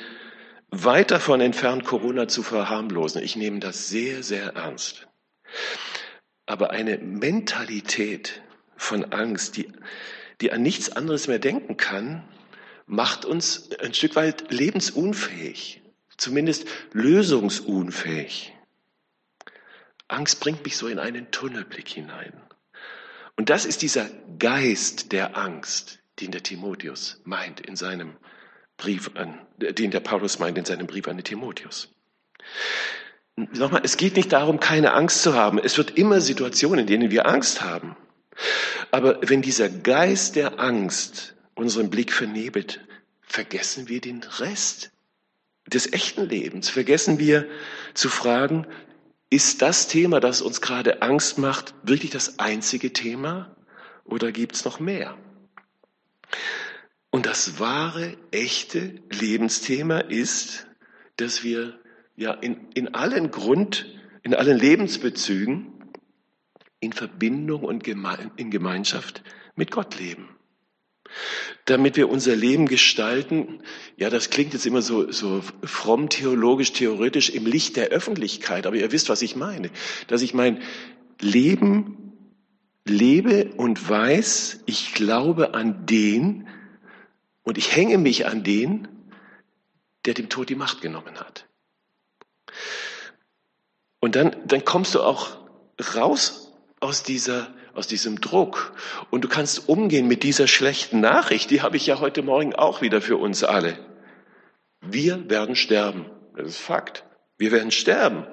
weit 0.70 1.12
davon 1.12 1.42
entfernt, 1.42 1.86
Corona 1.86 2.28
zu 2.28 2.44
verharmlosen. 2.44 3.22
Ich 3.22 3.36
nehme 3.36 3.60
das 3.60 3.90
sehr, 3.90 4.24
sehr 4.24 4.56
ernst. 4.56 5.08
Aber 6.46 6.72
eine 6.72 6.98
Mentalität 6.98 8.42
von 8.76 9.12
Angst, 9.14 9.58
die, 9.58 9.72
die 10.42 10.52
an 10.52 10.62
nichts 10.62 10.90
anderes 10.90 11.28
mehr 11.28 11.40
denken 11.40 11.78
kann, 11.78 12.24
macht 12.86 13.26
uns 13.26 13.70
ein 13.80 13.94
Stück 13.94 14.16
weit 14.16 14.52
lebensunfähig, 14.52 15.82
zumindest 16.18 16.68
lösungsunfähig. 16.92 18.53
Angst 20.14 20.40
bringt 20.40 20.64
mich 20.64 20.78
so 20.78 20.88
in 20.88 21.00
einen 21.00 21.32
Tunnelblick 21.32 21.90
hinein. 21.90 22.34
Und 23.36 23.50
das 23.50 23.66
ist 23.66 23.82
dieser 23.82 24.10
Geist 24.38 25.12
der 25.12 25.38
Angst, 25.38 26.00
den 26.20 26.32
der 26.32 26.44
Timotheus 26.44 27.22
meint 27.24 27.60
in 27.60 27.76
seinem 27.76 28.16
Brief 28.78 29.12
an, 29.16 29.40
den 29.58 29.92
der 29.92 30.00
Paulus 30.00 30.40
meint 30.40 30.58
in 30.58 30.66
seinem 30.66 30.88
Brief 30.88 31.08
an 31.08 31.18
den 31.18 31.24
Timotheus. 31.24 31.90
Nochmal, 33.36 33.82
es 33.84 33.98
geht 33.98 34.16
nicht 34.16 34.32
darum, 34.32 34.60
keine 34.60 34.94
Angst 34.94 35.24
zu 35.24 35.34
haben. 35.34 35.58
Es 35.58 35.78
wird 35.78 35.98
immer 35.98 36.22
Situationen, 36.22 36.82
in 36.82 36.88
denen 36.88 37.12
wir 37.12 37.26
Angst 37.28 37.62
haben. 37.62 37.96
Aber 38.92 39.20
wenn 39.28 39.42
dieser 39.42 39.70
Geist 39.70 40.36
der 40.36 40.60
Angst 40.60 41.36
unseren 41.56 41.90
Blick 41.90 42.14
vernebelt, 42.14 42.82
vergessen 43.22 43.90
wir 43.90 44.02
den 44.02 44.22
Rest 44.24 44.92
des 45.66 45.92
echten 45.92 46.28
Lebens. 46.28 46.70
Vergessen 46.70 47.18
wir 47.18 47.48
zu 47.96 48.10
fragen, 48.10 48.68
ist 49.34 49.64
das 49.64 49.88
Thema, 49.88 50.20
das 50.20 50.44
uns 50.44 50.62
gerade 50.62 51.02
Angst 51.02 51.40
macht, 51.40 51.74
wirklich 51.82 52.12
das 52.12 52.38
einzige 52.38 52.94
Thema 52.94 53.56
oder 54.06 54.32
gibt 54.32 54.56
es 54.56 54.64
noch 54.64 54.80
mehr? 54.80 55.18
Und 57.10 57.26
das 57.26 57.60
wahre, 57.60 58.16
echte 58.30 59.02
Lebensthema 59.10 60.02
ist, 60.02 60.68
dass 61.18 61.44
wir 61.44 61.80
ja 62.16 62.32
in, 62.32 62.70
in 62.76 62.94
allen 62.94 63.32
Grund, 63.32 63.88
in 64.22 64.36
allen 64.36 64.60
Lebensbezügen 64.60 65.74
in 66.80 66.94
Verbindung 66.94 67.64
und 67.64 67.88
in 67.88 68.52
Gemeinschaft 68.52 69.24
mit 69.56 69.72
Gott 69.72 69.98
leben 70.00 70.30
damit 71.66 71.96
wir 71.96 72.10
unser 72.10 72.36
Leben 72.36 72.68
gestalten. 72.68 73.62
Ja, 73.98 74.10
das 74.10 74.30
klingt 74.30 74.54
jetzt 74.54 74.66
immer 74.66 74.82
so, 74.82 75.12
so 75.12 75.42
fromm 75.64 76.10
theologisch, 76.10 76.74
theoretisch 76.74 77.30
im 77.30 77.46
Licht 77.46 77.76
der 77.76 77.90
Öffentlichkeit, 77.90 78.66
aber 78.66 78.76
ihr 78.76 78.92
wisst, 78.92 79.10
was 79.10 79.22
ich 79.22 79.36
meine. 79.36 79.70
Dass 80.08 80.22
ich 80.22 80.34
mein 80.34 80.62
Leben 81.22 81.98
lebe 82.86 83.54
und 83.56 83.90
weiß, 83.90 84.64
ich 84.66 84.94
glaube 84.94 85.54
an 85.54 85.86
den 85.86 86.48
und 87.44 87.58
ich 87.58 87.76
hänge 87.76 87.98
mich 87.98 88.26
an 88.26 88.44
den, 88.44 88.88
der 90.06 90.14
dem 90.14 90.30
Tod 90.30 90.50
die 90.50 90.56
Macht 90.56 90.82
genommen 90.82 91.20
hat. 91.20 91.48
Und 94.02 94.16
dann, 94.16 94.36
dann 94.46 94.66
kommst 94.66 94.96
du 94.96 95.02
auch 95.02 95.38
raus 95.96 96.52
aus 96.82 97.04
dieser 97.04 97.54
aus 97.74 97.88
diesem 97.88 98.22
Druck. 98.22 98.74
Und 99.10 99.24
du 99.24 99.28
kannst 99.28 99.68
umgehen 99.68 100.08
mit 100.08 100.24
dieser 100.24 100.48
schlechten 100.48 101.00
Nachricht, 101.00 101.50
die 101.50 101.62
habe 101.62 101.78
ich 101.78 101.88
ja 101.88 102.00
heute 102.00 102.22
Morgen 102.22 102.56
auch 102.56 102.82
wieder 102.82 103.02
für 103.02 103.18
uns 103.18 103.44
alle. 103.44 103.78
Wir 104.82 105.30
werden 105.30 105.56
sterben. 105.56 106.06
Das 106.36 106.48
ist 106.48 106.58
Fakt. 106.58 107.06
Wir 107.38 107.52
werden 107.52 107.72
sterben. 107.72 108.26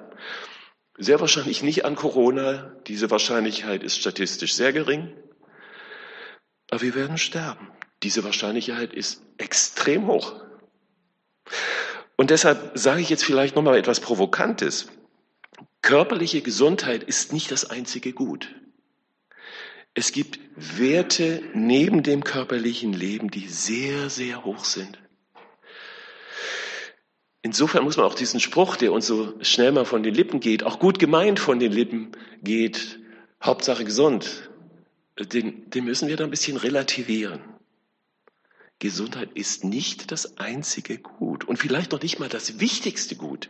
Sehr 0.97 1.19
wahrscheinlich 1.19 1.63
nicht 1.63 1.85
an 1.85 1.95
Corona. 1.95 2.75
Diese 2.87 3.09
Wahrscheinlichkeit 3.09 3.83
ist 3.83 3.97
statistisch 3.97 4.53
sehr 4.53 4.73
gering. 4.73 5.13
Aber 6.69 6.81
wir 6.81 6.95
werden 6.95 7.17
sterben. 7.17 7.69
Diese 8.03 8.23
Wahrscheinlichkeit 8.23 8.93
ist 8.93 9.21
extrem 9.37 10.07
hoch. 10.07 10.35
Und 12.17 12.29
deshalb 12.29 12.77
sage 12.77 13.01
ich 13.01 13.09
jetzt 13.09 13.25
vielleicht 13.25 13.55
nochmal 13.55 13.77
etwas 13.77 13.99
Provokantes. 13.99 14.87
Körperliche 15.81 16.41
Gesundheit 16.41 17.03
ist 17.03 17.33
nicht 17.33 17.51
das 17.51 17.69
einzige 17.69 18.13
Gut. 18.13 18.53
Es 19.93 20.11
gibt 20.11 20.39
Werte 20.55 21.43
neben 21.53 22.01
dem 22.03 22.23
körperlichen 22.23 22.93
Leben, 22.93 23.29
die 23.29 23.47
sehr, 23.47 24.09
sehr 24.09 24.45
hoch 24.45 24.63
sind. 24.63 24.97
Insofern 27.41 27.83
muss 27.83 27.97
man 27.97 28.05
auch 28.05 28.13
diesen 28.13 28.39
Spruch, 28.39 28.75
der 28.75 28.93
uns 28.93 29.07
so 29.07 29.33
schnell 29.41 29.71
mal 29.71 29.85
von 29.85 30.03
den 30.03 30.13
Lippen 30.13 30.39
geht, 30.39 30.63
auch 30.63 30.79
gut 30.79 30.99
gemeint 30.99 31.39
von 31.39 31.59
den 31.59 31.71
Lippen 31.71 32.11
geht, 32.43 32.99
Hauptsache 33.43 33.83
gesund, 33.83 34.49
den, 35.19 35.69
den 35.69 35.85
müssen 35.85 36.07
wir 36.07 36.17
da 36.17 36.23
ein 36.23 36.29
bisschen 36.29 36.57
relativieren. 36.57 37.41
Gesundheit 38.79 39.31
ist 39.33 39.63
nicht 39.63 40.11
das 40.11 40.37
einzige 40.37 40.97
Gut 40.97 41.43
und 41.43 41.57
vielleicht 41.57 41.91
noch 41.91 42.01
nicht 42.01 42.19
mal 42.19 42.29
das 42.29 42.59
wichtigste 42.59 43.15
Gut 43.15 43.49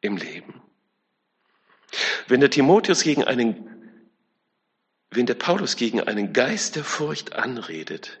im 0.00 0.16
Leben. 0.16 0.60
Wenn 2.28 2.40
der 2.40 2.50
Timotheus 2.50 3.02
gegen 3.02 3.24
einen 3.24 3.73
wenn 5.14 5.26
der 5.26 5.34
Paulus 5.34 5.76
gegen 5.76 6.00
einen 6.00 6.32
Geist 6.32 6.76
der 6.76 6.84
Furcht 6.84 7.34
anredet, 7.34 8.20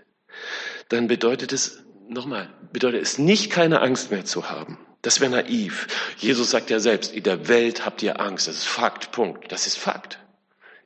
dann 0.88 1.08
bedeutet 1.08 1.52
es, 1.52 1.84
nochmal, 2.08 2.48
bedeutet 2.72 3.02
es 3.02 3.18
nicht 3.18 3.50
keine 3.50 3.80
Angst 3.80 4.10
mehr 4.10 4.24
zu 4.24 4.50
haben. 4.50 4.78
Das 5.02 5.20
wäre 5.20 5.30
naiv. 5.30 5.86
Jesus 6.18 6.50
sagt 6.50 6.70
ja 6.70 6.80
selbst, 6.80 7.12
in 7.12 7.24
der 7.24 7.48
Welt 7.48 7.84
habt 7.84 8.02
ihr 8.02 8.20
Angst. 8.20 8.48
Das 8.48 8.56
ist 8.56 8.66
Fakt, 8.66 9.12
Punkt. 9.12 9.52
Das 9.52 9.66
ist 9.66 9.76
Fakt. 9.76 10.18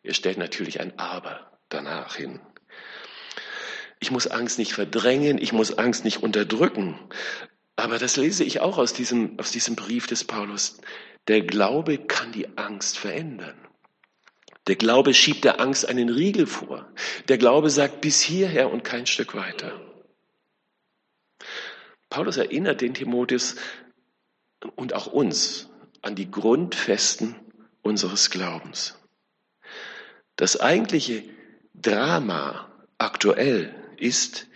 Er 0.02 0.14
stellt 0.14 0.38
natürlich 0.38 0.80
ein 0.80 0.98
Aber 0.98 1.52
danach 1.68 2.16
hin. 2.16 2.40
Ich 4.00 4.10
muss 4.10 4.26
Angst 4.26 4.58
nicht 4.58 4.72
verdrängen, 4.72 5.38
ich 5.38 5.52
muss 5.52 5.76
Angst 5.76 6.04
nicht 6.04 6.22
unterdrücken. 6.22 6.98
Aber 7.76 7.98
das 7.98 8.16
lese 8.16 8.42
ich 8.42 8.60
auch 8.60 8.78
aus 8.78 8.92
diesem, 8.92 9.38
aus 9.38 9.52
diesem 9.52 9.76
Brief 9.76 10.06
des 10.08 10.24
Paulus. 10.24 10.80
Der 11.28 11.42
Glaube 11.42 11.98
kann 11.98 12.32
die 12.32 12.56
Angst 12.58 12.98
verändern. 12.98 13.67
Der 14.68 14.76
Glaube 14.76 15.14
schiebt 15.14 15.44
der 15.44 15.60
Angst 15.60 15.88
einen 15.88 16.10
Riegel 16.10 16.46
vor. 16.46 16.86
Der 17.28 17.38
Glaube 17.38 17.70
sagt 17.70 18.02
bis 18.02 18.20
hierher 18.20 18.70
und 18.70 18.84
kein 18.84 19.06
Stück 19.06 19.34
weiter. 19.34 19.80
Paulus 22.10 22.36
erinnert 22.36 22.80
den 22.80 22.94
Timotheus 22.94 23.56
und 24.76 24.92
auch 24.94 25.06
uns 25.06 25.68
an 26.02 26.14
die 26.14 26.30
Grundfesten 26.30 27.34
unseres 27.82 28.30
Glaubens. 28.30 28.98
Das 30.36 30.60
eigentliche 30.60 31.24
Drama 31.74 32.70
aktuell 32.98 33.74
ist, 33.96 34.48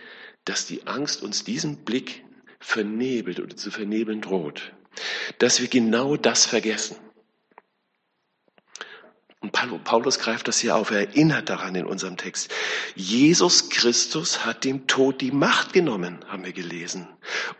dass 0.45 0.67
die 0.67 0.85
Angst 0.87 1.23
uns 1.23 1.43
diesen 1.43 1.83
Blick 1.85 2.23
vernebelt 2.59 3.39
oder 3.39 3.55
zu 3.55 3.71
vernebeln 3.71 4.21
droht. 4.21 4.73
Dass 5.39 5.59
wir 5.59 5.67
genau 5.67 6.17
das 6.17 6.45
vergessen. 6.45 6.97
Und 9.43 9.51
Paulus 9.83 10.19
greift 10.19 10.47
das 10.47 10.59
hier 10.59 10.77
auf, 10.77 10.89
er 10.89 10.99
erinnert 10.99 11.49
daran 11.49 11.75
in 11.75 11.85
unserem 11.85 12.15
Text. 12.15 12.49
Jesus 12.95 13.69
Christus 13.69 14.45
hat 14.45 14.63
dem 14.63 14.87
Tod 14.87 15.19
die 15.19 15.33
Macht 15.33 15.73
genommen, 15.73 16.23
haben 16.29 16.45
wir 16.45 16.53
gelesen, 16.53 17.09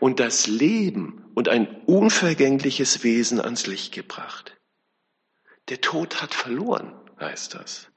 und 0.00 0.18
das 0.18 0.46
Leben 0.46 1.26
und 1.34 1.50
ein 1.50 1.82
unvergängliches 1.84 3.04
Wesen 3.04 3.38
ans 3.38 3.66
Licht 3.66 3.92
gebracht. 3.92 4.56
Der 5.68 5.82
Tod 5.82 6.22
hat 6.22 6.32
verloren, 6.32 6.94
heißt 7.20 7.54
das. 7.54 7.88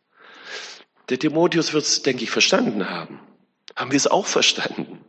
Der 1.07 1.17
Timotheus 1.17 1.71
wird 1.71 1.85
es, 1.85 2.01
denke 2.01 2.25
ich, 2.25 2.29
verstanden 2.29 2.89
haben. 2.89 3.21
Haben 3.73 3.91
wir 3.91 3.97
es 3.97 4.07
auch 4.07 4.25
verstanden? 4.25 5.05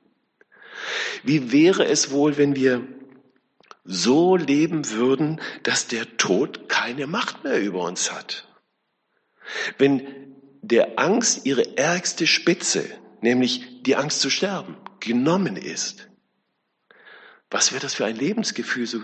Wie 1.25 1.51
wäre 1.51 1.85
es 1.85 2.13
wohl, 2.13 2.37
wenn 2.37 2.55
wir 2.55 2.87
so 3.83 4.37
leben 4.37 4.89
würden, 4.91 5.41
dass 5.65 5.89
der 5.89 6.17
Tod 6.17 6.69
keine 6.69 7.09
Macht 7.09 7.43
mehr 7.43 7.61
über 7.61 7.83
uns 7.83 8.13
hat? 8.13 8.48
Wenn 9.79 10.07
der 10.63 10.99
Angst 10.99 11.47
ihre 11.47 11.77
ärgste 11.77 12.27
Spitze, 12.27 12.85
nämlich 13.21 13.83
die 13.83 13.97
Angst 13.97 14.21
zu 14.21 14.31
sterben, 14.31 14.77
genommen 15.01 15.57
ist, 15.57 16.09
was 17.51 17.73
wäre 17.73 17.81
das 17.81 17.95
für 17.95 18.05
ein 18.05 18.17
Lebensgefühl, 18.17 18.87
so 18.87 19.01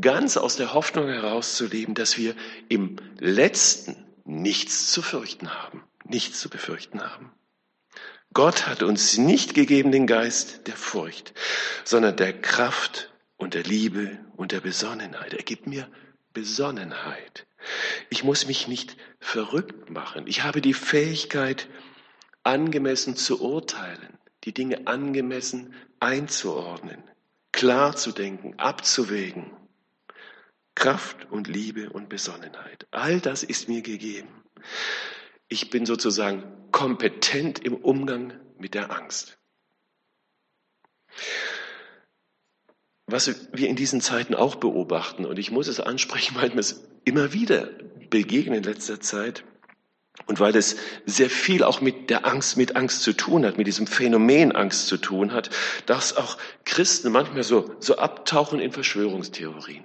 ganz 0.00 0.36
aus 0.36 0.56
der 0.56 0.74
Hoffnung 0.74 1.08
herauszuleben, 1.08 1.94
dass 1.94 2.18
wir 2.18 2.34
im 2.68 2.96
letzten 3.20 3.96
nichts 4.24 4.90
zu 4.90 5.00
fürchten 5.02 5.54
haben, 5.54 5.84
nichts 6.04 6.40
zu 6.40 6.48
befürchten 6.48 7.02
haben. 7.02 7.32
Gott 8.32 8.66
hat 8.66 8.82
uns 8.82 9.16
nicht 9.16 9.54
gegeben 9.54 9.92
den 9.92 10.08
Geist 10.08 10.66
der 10.66 10.76
Furcht, 10.76 11.34
sondern 11.84 12.16
der 12.16 12.32
Kraft 12.32 13.12
und 13.36 13.54
der 13.54 13.62
Liebe 13.62 14.18
und 14.36 14.50
der 14.50 14.60
Besonnenheit. 14.60 15.32
Er 15.32 15.44
gibt 15.44 15.68
mir 15.68 15.88
Besonnenheit. 16.32 17.46
Ich 18.10 18.24
muss 18.24 18.46
mich 18.46 18.68
nicht 18.68 18.96
verrückt 19.20 19.90
machen. 19.90 20.26
Ich 20.26 20.42
habe 20.42 20.60
die 20.60 20.74
Fähigkeit, 20.74 21.68
angemessen 22.42 23.16
zu 23.16 23.40
urteilen, 23.40 24.18
die 24.44 24.52
Dinge 24.52 24.86
angemessen 24.86 25.74
einzuordnen, 25.98 27.02
klar 27.52 27.96
zu 27.96 28.12
denken, 28.12 28.58
abzuwägen. 28.58 29.50
Kraft 30.74 31.30
und 31.30 31.46
Liebe 31.48 31.90
und 31.90 32.08
Besonnenheit. 32.08 32.86
All 32.90 33.20
das 33.20 33.42
ist 33.42 33.68
mir 33.68 33.80
gegeben. 33.80 34.28
Ich 35.48 35.70
bin 35.70 35.86
sozusagen 35.86 36.42
kompetent 36.72 37.60
im 37.60 37.76
Umgang 37.76 38.38
mit 38.58 38.74
der 38.74 38.90
Angst. 38.90 39.38
Was 43.06 43.30
wir 43.52 43.68
in 43.68 43.76
diesen 43.76 44.00
Zeiten 44.00 44.34
auch 44.34 44.54
beobachten, 44.54 45.26
und 45.26 45.38
ich 45.38 45.50
muss 45.50 45.68
es 45.68 45.80
ansprechen, 45.80 46.36
weil 46.36 46.50
mir 46.50 46.60
es 46.60 46.84
immer 47.04 47.32
wieder 47.32 47.68
begegnet 48.08 48.58
in 48.58 48.72
letzter 48.72 49.00
Zeit, 49.00 49.44
und 50.26 50.40
weil 50.40 50.56
es 50.56 50.76
sehr 51.04 51.28
viel 51.28 51.64
auch 51.64 51.80
mit 51.80 52.08
der 52.08 52.24
Angst, 52.24 52.56
mit 52.56 52.76
Angst 52.76 53.02
zu 53.02 53.12
tun 53.12 53.44
hat, 53.44 53.58
mit 53.58 53.66
diesem 53.66 53.86
Phänomen 53.86 54.52
Angst 54.52 54.86
zu 54.86 54.96
tun 54.96 55.32
hat, 55.32 55.50
dass 55.86 56.16
auch 56.16 56.38
Christen 56.64 57.10
manchmal 57.10 57.42
so, 57.42 57.74
so 57.80 57.96
abtauchen 57.96 58.60
in 58.60 58.72
Verschwörungstheorien. 58.72 59.84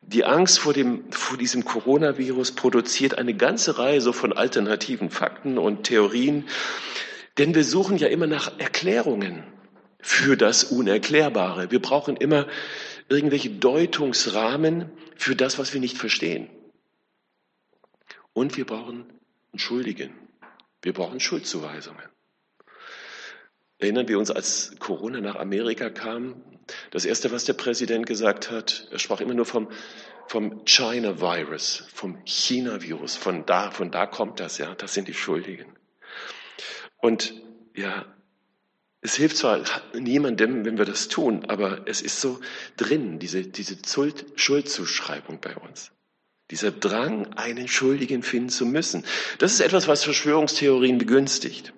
Die 0.00 0.24
Angst 0.24 0.58
vor, 0.58 0.72
dem, 0.72 1.12
vor 1.12 1.36
diesem 1.36 1.64
Coronavirus 1.64 2.52
produziert 2.52 3.18
eine 3.18 3.34
ganze 3.34 3.78
Reihe 3.78 4.00
so 4.00 4.12
von 4.12 4.32
alternativen 4.32 5.10
Fakten 5.10 5.58
und 5.58 5.84
Theorien, 5.84 6.48
denn 7.36 7.54
wir 7.54 7.64
suchen 7.64 7.98
ja 7.98 8.08
immer 8.08 8.26
nach 8.26 8.58
Erklärungen 8.58 9.44
für 10.00 10.36
das 10.36 10.64
Unerklärbare. 10.64 11.70
Wir 11.70 11.82
brauchen 11.82 12.16
immer 12.16 12.46
irgendwelche 13.08 13.50
Deutungsrahmen 13.50 14.90
für 15.16 15.34
das, 15.34 15.58
was 15.58 15.72
wir 15.72 15.80
nicht 15.80 15.98
verstehen. 15.98 16.48
Und 18.32 18.56
wir 18.56 18.66
brauchen 18.66 19.06
einen 19.52 19.58
Schuldigen. 19.58 20.14
Wir 20.82 20.92
brauchen 20.92 21.18
Schuldzuweisungen. 21.18 22.04
Erinnern 23.78 24.08
wir 24.08 24.18
uns, 24.18 24.30
als 24.30 24.74
Corona 24.78 25.20
nach 25.20 25.36
Amerika 25.36 25.90
kam, 25.90 26.42
das 26.90 27.04
Erste, 27.04 27.32
was 27.32 27.44
der 27.44 27.54
Präsident 27.54 28.06
gesagt 28.06 28.50
hat, 28.50 28.88
er 28.90 28.98
sprach 28.98 29.20
immer 29.20 29.34
nur 29.34 29.46
vom, 29.46 29.70
vom 30.26 30.64
China-Virus, 30.64 31.88
vom 31.92 32.18
China-Virus. 32.24 33.16
Von 33.16 33.46
da, 33.46 33.70
von 33.70 33.90
da 33.90 34.06
kommt 34.06 34.40
das, 34.40 34.58
ja, 34.58 34.74
das 34.74 34.94
sind 34.94 35.08
die 35.08 35.14
Schuldigen. 35.14 35.76
Und 37.00 37.34
ja, 37.74 38.04
es 39.00 39.14
hilft 39.14 39.36
zwar 39.36 39.62
niemandem, 39.94 40.64
wenn 40.64 40.78
wir 40.78 40.84
das 40.84 41.06
tun, 41.08 41.44
aber 41.46 41.82
es 41.86 42.02
ist 42.02 42.20
so 42.20 42.40
drin, 42.76 43.20
diese, 43.20 43.42
diese 43.42 43.76
Schuldzuschreibung 44.34 45.40
bei 45.40 45.54
uns. 45.56 45.92
Dieser 46.50 46.72
Drang, 46.72 47.32
einen 47.34 47.68
Schuldigen 47.68 48.22
finden 48.22 48.48
zu 48.48 48.64
müssen. 48.66 49.04
Das 49.38 49.52
ist 49.52 49.60
etwas, 49.60 49.86
was 49.86 50.02
Verschwörungstheorien 50.02 50.98
begünstigt. 50.98 51.72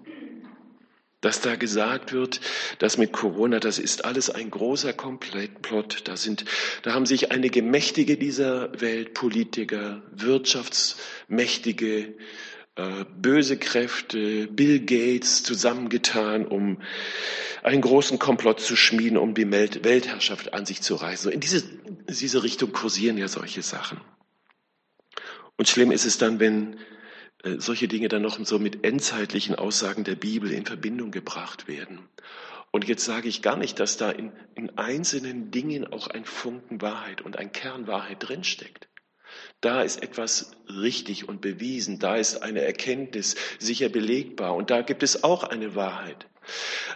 Dass 1.21 1.43
da 1.43 1.57
gesagt 1.57 2.15
wird, 2.15 2.41
dass 2.79 2.97
mit 2.97 3.13
Corona, 3.13 3.61
das 3.61 3.79
ist 3.79 4.07
alles 4.07 4.31
ein 4.31 4.51
großer 4.51 4.95
Komplettplot. 4.95 6.09
Da 6.09 6.17
sind, 6.17 6.47
da 6.83 6.95
haben 6.95 7.05
sich 7.05 7.31
einige 7.31 7.61
Mächtige 7.61 8.17
dieser 8.17 8.81
Welt, 8.81 9.13
Politiker, 9.13 10.01
Wirtschaftsmächtige, 10.13 12.15
böse 13.21 13.57
Kräfte, 13.59 14.47
Bill 14.47 14.81
Gates 14.81 15.43
zusammengetan, 15.43 16.47
um 16.47 16.81
einen 17.63 17.83
großen 17.83 18.19
Komplott 18.19 18.61
zu 18.61 18.77
schmieden, 18.77 19.19
um 19.19 19.35
die 19.35 19.51
Weltherrschaft 19.51 20.53
an 20.55 20.67
sich 20.67 20.83
zu 20.83 20.95
reißen. 20.95 21.31
In 21.31 21.41
diese, 21.41 21.63
diese 22.09 22.43
Richtung 22.43 22.73
kursieren 22.73 23.19
ja 23.19 23.29
solche 23.29 23.63
Sachen. 23.63 24.01
Und 25.57 25.69
schlimm 25.69 25.93
ist 25.93 26.07
es 26.07 26.17
dann, 26.17 26.41
wenn 26.41 26.79
äh, 27.43 27.57
solche 27.59 27.89
Dinge 27.89 28.09
dann 28.09 28.23
noch 28.23 28.39
so 28.45 28.59
mit 28.59 28.85
endzeitlichen 28.85 29.55
Aussagen 29.55 30.05
der 30.05 30.15
Bibel 30.15 30.51
in 30.53 30.65
Verbindung 30.65 31.11
gebracht 31.11 31.69
werden. 31.69 31.99
Und 32.71 32.87
jetzt 32.87 33.05
sage 33.05 33.29
ich 33.29 33.43
gar 33.43 33.57
nicht, 33.57 33.81
dass 33.81 33.97
da 33.97 34.11
in, 34.11 34.33
in 34.55 34.79
einzelnen 34.79 35.51
Dingen 35.51 35.93
auch 35.93 36.07
ein 36.07 36.25
Funken 36.25 36.81
Wahrheit 36.81 37.21
und 37.21 37.37
ein 37.39 37.53
Kern 37.53 37.87
Wahrheit 37.87 38.19
drinsteckt. 38.21 38.89
Da 39.61 39.83
ist 39.83 40.03
etwas 40.03 40.53
richtig 40.69 41.29
und 41.29 41.41
bewiesen, 41.41 41.99
da 41.99 42.17
ist 42.17 42.43
eine 42.43 42.63
Erkenntnis 42.63 43.37
sicher 43.59 43.89
belegbar 43.89 44.55
und 44.55 44.71
da 44.71 44.83
gibt 44.83 45.03
es 45.03 45.23
auch 45.25 45.45
eine 45.45 45.75
Wahrheit. 45.75 46.27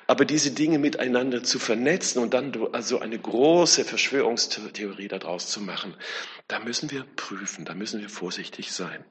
Aber 0.07 0.25
diese 0.25 0.51
Dinge 0.51 0.79
miteinander 0.79 1.43
zu 1.43 1.59
vernetzen 1.59 2.23
und 2.23 2.35
dann 2.35 2.53
also 2.73 2.99
eine 2.99 3.19
große 3.19 3.85
Verschwörungstheorie 3.85 5.09
daraus 5.09 5.49
zu 5.51 5.61
machen, 5.61 5.95
da 6.49 6.59
müssen 6.59 6.91
wir 6.91 7.05
prüfen, 7.17 7.65
da 7.65 7.75
müssen 7.75 8.01
wir 8.01 8.09
vorsichtig 8.09 8.73
sein. 8.73 9.05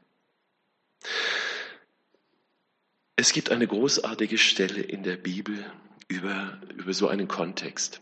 Es 3.16 3.32
gibt 3.32 3.52
eine 3.52 3.68
großartige 3.68 4.38
Stelle 4.38 4.82
in 4.82 5.04
der 5.04 5.18
Bibel 5.18 5.64
über, 6.08 6.60
über 6.76 6.94
so 6.94 7.08
einen 7.08 7.28
Kontext. 7.28 8.02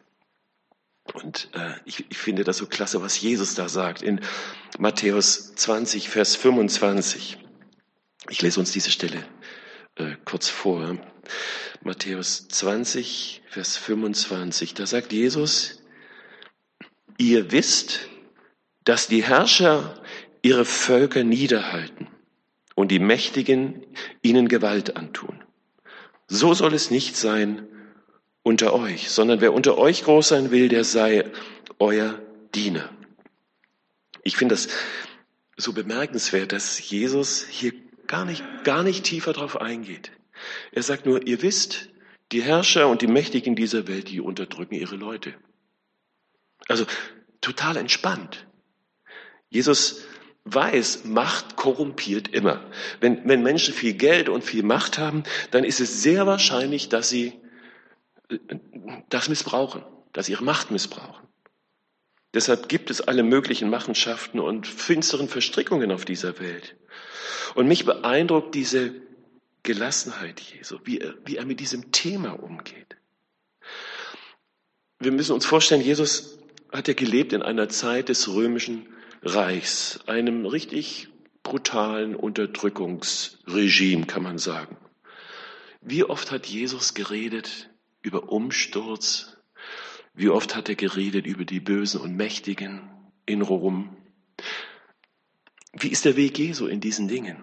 Und 1.13 1.49
äh, 1.53 1.73
ich, 1.85 2.05
ich 2.09 2.17
finde 2.17 2.43
das 2.43 2.57
so 2.57 2.67
klasse, 2.67 3.01
was 3.01 3.19
Jesus 3.19 3.55
da 3.55 3.67
sagt 3.67 4.01
in 4.01 4.21
Matthäus 4.77 5.55
20, 5.55 6.09
Vers 6.09 6.35
25. 6.35 7.37
Ich 8.29 8.41
lese 8.41 8.59
uns 8.59 8.71
diese 8.71 8.91
Stelle 8.91 9.23
äh, 9.95 10.15
kurz 10.25 10.49
vor. 10.49 10.97
Matthäus 11.83 12.47
20, 12.47 13.41
Vers 13.47 13.77
25. 13.77 14.73
Da 14.73 14.85
sagt 14.85 15.11
Jesus, 15.11 15.81
ihr 17.17 17.51
wisst, 17.51 18.07
dass 18.83 19.07
die 19.07 19.23
Herrscher 19.23 20.01
ihre 20.41 20.65
Völker 20.65 21.23
niederhalten 21.23 22.07
und 22.75 22.89
die 22.89 22.99
Mächtigen 22.99 23.85
ihnen 24.21 24.47
Gewalt 24.47 24.95
antun. 24.95 25.43
So 26.27 26.53
soll 26.53 26.73
es 26.73 26.91
nicht 26.91 27.15
sein 27.15 27.67
unter 28.43 28.73
euch, 28.73 29.09
sondern 29.09 29.41
wer 29.41 29.53
unter 29.53 29.77
euch 29.77 30.03
groß 30.03 30.29
sein 30.29 30.51
will, 30.51 30.67
der 30.69 30.83
sei 30.83 31.25
euer 31.79 32.19
Diener. 32.55 32.89
Ich 34.23 34.37
finde 34.37 34.55
das 34.55 34.67
so 35.57 35.73
bemerkenswert, 35.73 36.51
dass 36.51 36.89
Jesus 36.89 37.45
hier 37.47 37.73
gar 38.07 38.25
nicht, 38.25 38.43
gar 38.63 38.83
nicht 38.83 39.03
tiefer 39.03 39.33
drauf 39.33 39.59
eingeht. 39.59 40.11
Er 40.71 40.83
sagt 40.83 41.05
nur, 41.05 41.25
ihr 41.27 41.41
wisst, 41.41 41.89
die 42.31 42.41
Herrscher 42.41 42.87
und 42.87 43.01
die 43.01 43.07
Mächtigen 43.07 43.55
dieser 43.55 43.87
Welt, 43.87 44.09
die 44.09 44.21
unterdrücken 44.21 44.75
ihre 44.75 44.95
Leute. 44.95 45.33
Also 46.67 46.85
total 47.41 47.77
entspannt. 47.77 48.47
Jesus 49.49 50.05
weiß, 50.45 51.05
Macht 51.05 51.55
korrumpiert 51.55 52.29
immer. 52.29 52.65
Wenn, 52.99 53.27
wenn 53.27 53.43
Menschen 53.43 53.73
viel 53.73 53.93
Geld 53.93 54.29
und 54.29 54.43
viel 54.43 54.63
Macht 54.63 54.97
haben, 54.97 55.23
dann 55.51 55.63
ist 55.63 55.79
es 55.79 56.01
sehr 56.01 56.25
wahrscheinlich, 56.25 56.89
dass 56.89 57.09
sie 57.09 57.40
das 59.09 59.29
missbrauchen, 59.29 59.83
dass 60.13 60.29
ihre 60.29 60.43
Macht 60.43 60.71
missbrauchen. 60.71 61.27
Deshalb 62.33 62.69
gibt 62.69 62.89
es 62.89 63.01
alle 63.01 63.23
möglichen 63.23 63.69
Machenschaften 63.69 64.39
und 64.39 64.65
finsteren 64.65 65.27
Verstrickungen 65.27 65.91
auf 65.91 66.05
dieser 66.05 66.39
Welt. 66.39 66.77
Und 67.55 67.67
mich 67.67 67.85
beeindruckt 67.85 68.55
diese 68.55 68.93
Gelassenheit 69.63 70.39
Jesu, 70.39 70.79
wie 70.85 70.99
er, 70.99 71.13
wie 71.25 71.35
er 71.37 71.45
mit 71.45 71.59
diesem 71.59 71.91
Thema 71.91 72.31
umgeht. 72.31 72.95
Wir 74.99 75.11
müssen 75.11 75.33
uns 75.33 75.45
vorstellen, 75.45 75.81
Jesus 75.81 76.39
hat 76.71 76.87
ja 76.87 76.93
gelebt 76.93 77.33
in 77.33 77.41
einer 77.41 77.67
Zeit 77.67 78.07
des 78.09 78.29
römischen 78.29 78.87
Reichs, 79.23 79.99
einem 80.07 80.45
richtig 80.45 81.09
brutalen 81.43 82.15
Unterdrückungsregime, 82.15 84.05
kann 84.05 84.23
man 84.23 84.37
sagen. 84.37 84.77
Wie 85.81 86.03
oft 86.03 86.31
hat 86.31 86.45
Jesus 86.45 86.93
geredet 86.93 87.70
über 88.01 88.31
Umsturz? 88.31 89.37
Wie 90.13 90.29
oft 90.29 90.55
hat 90.55 90.69
er 90.69 90.75
geredet 90.75 91.25
über 91.25 91.45
die 91.45 91.59
Bösen 91.59 92.01
und 92.01 92.15
Mächtigen 92.15 92.89
in 93.25 93.41
Rom? 93.41 93.95
Wie 95.73 95.89
ist 95.89 96.05
der 96.05 96.17
Weg 96.17 96.37
Jesu 96.37 96.67
in 96.67 96.81
diesen 96.81 97.07
Dingen? 97.07 97.41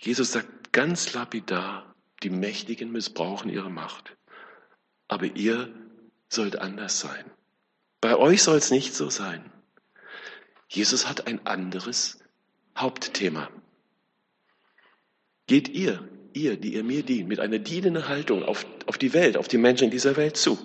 Jesus 0.00 0.32
sagt 0.32 0.72
ganz 0.72 1.12
lapidar, 1.12 1.94
die 2.22 2.30
Mächtigen 2.30 2.92
missbrauchen 2.92 3.50
ihre 3.50 3.70
Macht. 3.70 4.16
Aber 5.08 5.26
ihr 5.26 5.74
sollt 6.28 6.56
anders 6.56 7.00
sein. 7.00 7.24
Bei 8.00 8.16
euch 8.16 8.42
soll 8.42 8.58
es 8.58 8.70
nicht 8.70 8.94
so 8.94 9.10
sein. 9.10 9.52
Jesus 10.68 11.08
hat 11.08 11.26
ein 11.26 11.46
anderes 11.46 12.18
Hauptthema. 12.76 13.50
Geht 15.46 15.68
ihr, 15.68 16.06
ihr, 16.42 16.56
die 16.56 16.74
ihr 16.74 16.84
mir 16.84 17.02
dient, 17.02 17.28
mit 17.28 17.40
einer 17.40 17.58
dienenden 17.58 18.08
Haltung 18.08 18.42
auf, 18.42 18.66
auf 18.86 18.98
die 18.98 19.12
Welt, 19.12 19.36
auf 19.36 19.48
die 19.48 19.58
Menschen 19.58 19.84
in 19.84 19.90
dieser 19.90 20.16
Welt 20.16 20.36
zu. 20.36 20.58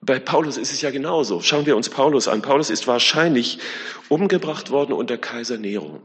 Bei 0.00 0.18
Paulus 0.18 0.56
ist 0.56 0.72
es 0.72 0.80
ja 0.80 0.90
genauso. 0.90 1.40
Schauen 1.40 1.66
wir 1.66 1.76
uns 1.76 1.90
Paulus 1.90 2.26
an. 2.26 2.42
Paulus 2.42 2.70
ist 2.70 2.86
wahrscheinlich 2.86 3.58
umgebracht 4.08 4.70
worden 4.70 4.92
unter 4.92 5.18
Kaiser 5.18 5.58
Nero. 5.58 6.00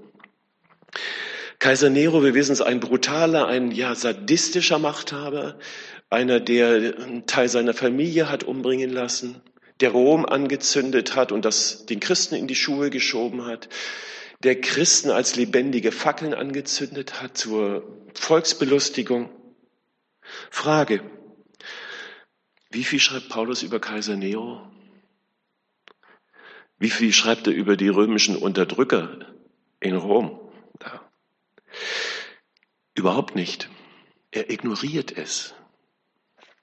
Kaiser 1.59 1.89
Nero, 1.89 2.23
wir 2.23 2.33
wissen 2.33 2.51
es, 2.51 2.61
ein 2.61 2.81
brutaler, 2.81 3.47
ein 3.47 3.71
ja 3.71 3.95
sadistischer 3.95 4.79
Machthaber, 4.79 5.57
einer, 6.09 6.39
der 6.39 6.97
einen 6.99 7.25
Teil 7.25 7.47
seiner 7.47 7.73
Familie 7.73 8.29
hat 8.29 8.43
umbringen 8.43 8.91
lassen, 8.91 9.41
der 9.79 9.91
Rom 9.91 10.25
angezündet 10.25 11.15
hat 11.15 11.31
und 11.31 11.45
das 11.45 11.85
den 11.85 11.99
Christen 11.99 12.35
in 12.35 12.47
die 12.47 12.55
Schuhe 12.55 12.89
geschoben 12.89 13.45
hat, 13.45 13.69
der 14.45 14.61
Christen 14.61 15.09
als 15.09 15.35
lebendige 15.35 15.91
Fackeln 15.91 16.35
angezündet 16.35 17.19
hat 17.21 17.35
zur 17.35 17.83
Volksbelustigung. 18.13 19.31
Frage, 20.51 21.01
wie 22.69 22.83
viel 22.83 22.99
schreibt 22.99 23.29
Paulus 23.29 23.63
über 23.63 23.79
Kaiser 23.79 24.15
Nero? 24.15 24.71
Wie 26.77 26.91
viel 26.91 27.11
schreibt 27.11 27.47
er 27.47 27.53
über 27.53 27.75
die 27.75 27.87
römischen 27.87 28.35
Unterdrücker 28.35 29.33
in 29.79 29.95
Rom? 29.95 30.39
Da. 30.77 31.09
Überhaupt 32.93 33.35
nicht. 33.35 33.69
Er 34.29 34.51
ignoriert 34.51 35.17
es. 35.17 35.55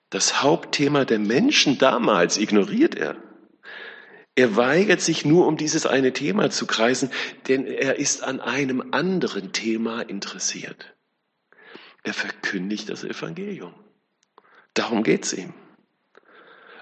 Das 0.08 0.42
Hauptthema 0.42 1.04
der 1.04 1.18
Menschen 1.18 1.78
damals 1.78 2.38
ignoriert 2.38 2.94
er. 2.94 3.16
Er 4.34 4.56
weigert 4.56 5.00
sich 5.00 5.24
nur 5.24 5.46
um 5.46 5.56
dieses 5.56 5.86
eine 5.86 6.12
Thema 6.12 6.50
zu 6.50 6.66
kreisen, 6.66 7.10
denn 7.48 7.66
er 7.66 7.96
ist 7.96 8.22
an 8.22 8.40
einem 8.40 8.92
anderen 8.92 9.52
Thema 9.52 10.00
interessiert. 10.02 10.94
Er 12.02 12.14
verkündigt 12.14 12.88
das 12.88 13.04
Evangelium. 13.04 13.74
Darum 14.74 15.02
geht's 15.02 15.32
ihm. 15.32 15.52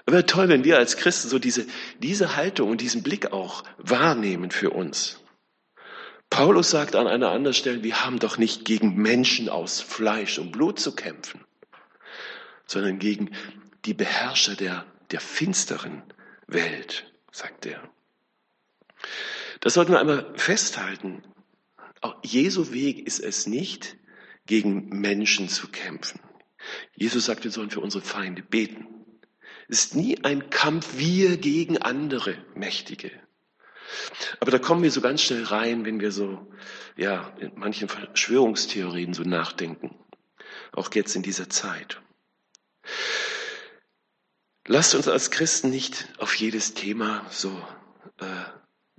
Aber 0.05 0.25
toll, 0.25 0.47
wenn 0.49 0.63
wir 0.63 0.77
als 0.77 0.97
Christen 0.97 1.29
so 1.29 1.39
diese, 1.39 1.67
diese 1.99 2.35
Haltung 2.35 2.69
und 2.69 2.81
diesen 2.81 3.03
Blick 3.03 3.31
auch 3.33 3.63
wahrnehmen 3.77 4.49
für 4.49 4.71
uns. 4.71 5.19
Paulus 6.29 6.71
sagt 6.71 6.95
an 6.95 7.07
einer 7.07 7.29
anderen 7.29 7.53
Stelle, 7.53 7.83
wir 7.83 8.05
haben 8.05 8.19
doch 8.19 8.37
nicht 8.37 8.63
gegen 8.63 8.95
Menschen 8.95 9.49
aus 9.49 9.81
Fleisch 9.81 10.39
und 10.39 10.51
Blut 10.53 10.79
zu 10.79 10.95
kämpfen 10.95 11.41
sondern 12.71 12.99
gegen 12.99 13.31
die 13.85 13.93
Beherrscher 13.93 14.55
der, 14.55 14.85
der 15.11 15.19
finsteren 15.19 16.03
Welt, 16.47 17.10
sagt 17.31 17.65
er. 17.65 17.81
Das 19.59 19.73
sollten 19.73 19.91
wir 19.91 19.99
einmal 19.99 20.33
festhalten. 20.35 21.23
Auch 22.01 22.15
Jesu 22.23 22.71
Weg 22.71 23.05
ist 23.05 23.19
es 23.19 23.47
nicht, 23.47 23.97
gegen 24.45 24.89
Menschen 24.89 25.49
zu 25.49 25.67
kämpfen. 25.67 26.19
Jesus 26.95 27.25
sagt, 27.25 27.43
wir 27.43 27.51
sollen 27.51 27.69
für 27.69 27.79
unsere 27.79 28.03
Feinde 28.03 28.41
beten. 28.41 28.87
Es 29.67 29.85
ist 29.85 29.95
nie 29.95 30.23
ein 30.23 30.49
Kampf 30.49 30.97
wir 30.97 31.37
gegen 31.37 31.77
andere 31.77 32.37
Mächtige. 32.55 33.11
Aber 34.39 34.51
da 34.51 34.59
kommen 34.59 34.83
wir 34.83 34.91
so 34.91 35.01
ganz 35.01 35.21
schnell 35.21 35.43
rein, 35.43 35.85
wenn 35.85 35.99
wir 35.99 36.11
so, 36.11 36.51
ja, 36.97 37.33
in 37.39 37.51
manchen 37.55 37.87
Verschwörungstheorien 37.87 39.13
so 39.13 39.23
nachdenken. 39.23 39.95
Auch 40.71 40.89
jetzt 40.93 41.15
in 41.15 41.23
dieser 41.23 41.49
Zeit. 41.49 42.01
Lasst 44.67 44.95
uns 44.95 45.07
als 45.07 45.31
Christen 45.31 45.69
nicht 45.69 46.07
auf 46.17 46.35
jedes 46.35 46.73
Thema 46.73 47.25
so 47.31 47.49
äh, 48.19 48.25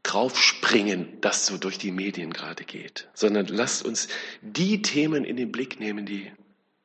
draufspringen, 0.03 1.21
das 1.21 1.47
so 1.47 1.57
durch 1.57 1.79
die 1.79 1.93
Medien 1.93 2.33
gerade 2.33 2.65
geht, 2.65 3.09
sondern 3.15 3.47
lasst 3.47 3.85
uns 3.85 4.09
die 4.41 4.83
Themen 4.83 5.25
in 5.25 5.37
den 5.37 5.53
Blick 5.53 5.79
nehmen, 5.79 6.05
die 6.05 6.33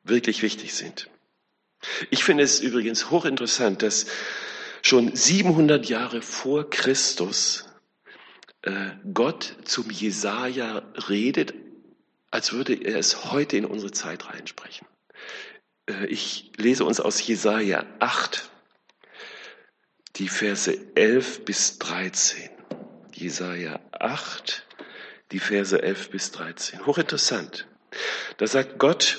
wirklich 0.03 0.43
wichtig 0.43 0.75
sind. 0.75 1.09
Ich 2.09 2.23
finde 2.23 2.43
es 2.43 2.59
übrigens 2.59 3.09
hochinteressant, 3.09 3.81
dass 3.81 4.07
schon 4.81 5.15
700 5.15 5.89
Jahre 5.89 6.21
vor 6.21 6.69
Christus 6.69 7.65
äh, 8.61 8.91
Gott 9.13 9.55
zum 9.65 9.89
Jesaja 9.89 10.83
redet, 11.09 11.53
als 12.31 12.53
würde 12.53 12.73
er 12.73 12.97
es 12.97 13.31
heute 13.31 13.57
in 13.57 13.65
unsere 13.65 13.91
Zeit 13.91 14.27
reinsprechen. 14.27 14.87
Äh, 15.89 16.05
ich 16.07 16.51
lese 16.57 16.85
uns 16.85 16.99
aus 16.99 17.25
Jesaja 17.25 17.85
8, 17.99 18.49
die 20.17 20.27
Verse 20.27 20.77
11 20.95 21.45
bis 21.45 21.79
13. 21.79 22.49
Jesaja 23.13 23.79
8, 23.91 24.65
die 25.31 25.39
Verse 25.39 25.81
11 25.81 26.09
bis 26.11 26.31
13. 26.31 26.85
Hochinteressant. 26.85 27.67
Da 28.37 28.47
sagt 28.47 28.79
Gott, 28.79 29.17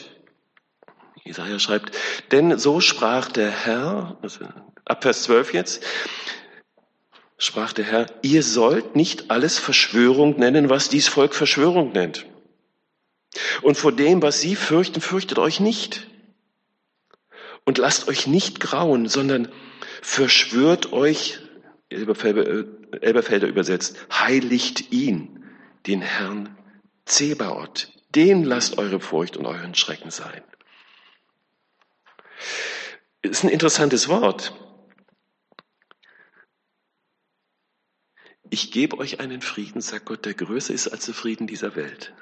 Jesaja 1.24 1.58
schreibt, 1.58 1.96
denn 2.30 2.58
so 2.58 2.80
sprach 2.80 3.30
der 3.30 3.50
Herr, 3.50 4.18
also 4.22 4.46
ab 4.84 5.02
Vers 5.02 5.24
12 5.24 5.52
jetzt, 5.52 5.84
sprach 7.37 7.72
der 7.72 7.84
Herr, 7.84 8.06
ihr 8.22 8.42
sollt 8.42 8.96
nicht 8.96 9.30
alles 9.30 9.58
Verschwörung 9.58 10.38
nennen, 10.38 10.70
was 10.70 10.88
dies 10.88 11.08
Volk 11.08 11.34
Verschwörung 11.34 11.92
nennt. 11.92 12.26
Und 13.62 13.76
vor 13.76 13.92
dem, 13.92 14.22
was 14.22 14.40
sie 14.40 14.56
fürchten, 14.56 15.00
fürchtet 15.00 15.38
euch 15.38 15.61
nicht. 15.61 16.06
Und 17.64 17.78
lasst 17.78 18.08
euch 18.08 18.26
nicht 18.26 18.61
grauen, 18.61 19.08
sondern 19.08 19.52
verschwört 20.02 20.92
euch, 20.92 21.38
Elberfelder 21.90 23.48
übersetzt, 23.48 23.96
heiligt 24.12 24.92
ihn, 24.92 25.44
den 25.87 26.02
Herrn 26.02 26.56
Zebaoth. 27.04 27.92
Den 28.14 28.44
lasst 28.44 28.78
eure 28.78 29.00
Furcht 29.00 29.37
und 29.37 29.46
euren 29.46 29.74
Schrecken 29.74 30.11
sein. 30.11 30.42
Ist 33.22 33.44
ein 33.44 33.50
interessantes 33.50 34.08
Wort. 34.08 34.54
Ich 38.50 38.70
gebe 38.70 38.96
euch 38.98 39.20
einen 39.20 39.42
Frieden, 39.42 39.80
sagt 39.80 40.06
Gott, 40.06 40.24
der 40.24 40.34
größer 40.34 40.72
ist 40.72 40.88
als 40.88 41.04
der 41.04 41.14
Frieden 41.14 41.46
dieser 41.46 41.76
Welt. 41.76 42.14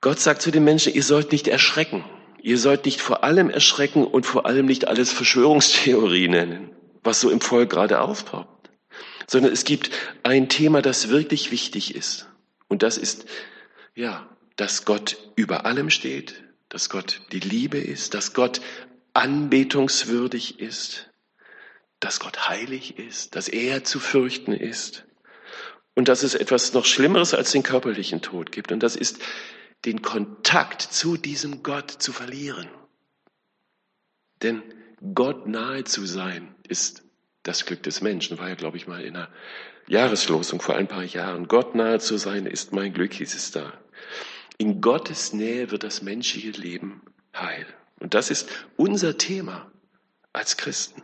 Gott 0.00 0.20
sagt 0.20 0.42
zu 0.42 0.50
den 0.50 0.64
Menschen, 0.64 0.94
ihr 0.94 1.02
sollt 1.02 1.32
nicht 1.32 1.48
erschrecken. 1.48 2.04
Ihr 2.44 2.58
sollt 2.58 2.84
nicht 2.84 3.00
vor 3.00 3.24
allem 3.24 3.48
erschrecken 3.48 4.04
und 4.04 4.26
vor 4.26 4.44
allem 4.44 4.66
nicht 4.66 4.86
alles 4.86 5.10
Verschwörungstheorie 5.10 6.28
nennen, 6.28 6.68
was 7.02 7.18
so 7.18 7.30
im 7.30 7.40
Volk 7.40 7.70
gerade 7.70 8.02
aufpoppt, 8.02 8.68
sondern 9.26 9.50
es 9.50 9.64
gibt 9.64 9.88
ein 10.24 10.50
Thema, 10.50 10.82
das 10.82 11.08
wirklich 11.08 11.50
wichtig 11.50 11.94
ist. 11.94 12.28
Und 12.68 12.82
das 12.82 12.98
ist, 12.98 13.24
ja, 13.94 14.28
dass 14.56 14.84
Gott 14.84 15.16
über 15.36 15.64
allem 15.64 15.88
steht, 15.88 16.44
dass 16.68 16.90
Gott 16.90 17.22
die 17.32 17.40
Liebe 17.40 17.78
ist, 17.78 18.12
dass 18.12 18.34
Gott 18.34 18.60
anbetungswürdig 19.14 20.60
ist, 20.60 21.08
dass 21.98 22.20
Gott 22.20 22.46
heilig 22.50 22.98
ist, 22.98 23.36
dass 23.36 23.48
er 23.48 23.84
zu 23.84 23.98
fürchten 24.00 24.52
ist 24.52 25.06
und 25.94 26.08
dass 26.08 26.22
es 26.22 26.34
etwas 26.34 26.74
noch 26.74 26.84
Schlimmeres 26.84 27.32
als 27.32 27.52
den 27.52 27.62
körperlichen 27.62 28.20
Tod 28.20 28.52
gibt. 28.52 28.70
Und 28.70 28.82
das 28.82 28.96
ist 28.96 29.18
den 29.84 30.02
Kontakt 30.02 30.82
zu 30.82 31.16
diesem 31.16 31.62
Gott 31.62 31.90
zu 31.90 32.12
verlieren. 32.12 32.68
Denn 34.42 34.62
Gott 35.14 35.46
nahe 35.46 35.84
zu 35.84 36.06
sein 36.06 36.54
ist 36.66 37.02
das 37.42 37.66
Glück 37.66 37.82
des 37.82 38.00
Menschen, 38.00 38.38
war 38.38 38.48
ja, 38.48 38.54
glaube 38.54 38.78
ich, 38.78 38.86
mal 38.86 39.02
in 39.02 39.16
einer 39.16 39.28
Jahreslosung 39.86 40.60
vor 40.60 40.76
ein 40.76 40.88
paar 40.88 41.04
Jahren. 41.04 41.46
Gott 41.46 41.74
nahe 41.74 41.98
zu 41.98 42.16
sein 42.16 42.46
ist 42.46 42.72
mein 42.72 42.94
Glück, 42.94 43.12
hieß 43.12 43.34
es 43.34 43.50
da. 43.50 43.72
In 44.56 44.80
Gottes 44.80 45.32
Nähe 45.34 45.70
wird 45.70 45.82
das 45.82 46.00
menschliche 46.00 46.52
Leben 46.52 47.02
heil. 47.36 47.66
Und 48.00 48.14
das 48.14 48.30
ist 48.30 48.48
unser 48.76 49.18
Thema 49.18 49.70
als 50.32 50.56
Christen. 50.56 51.02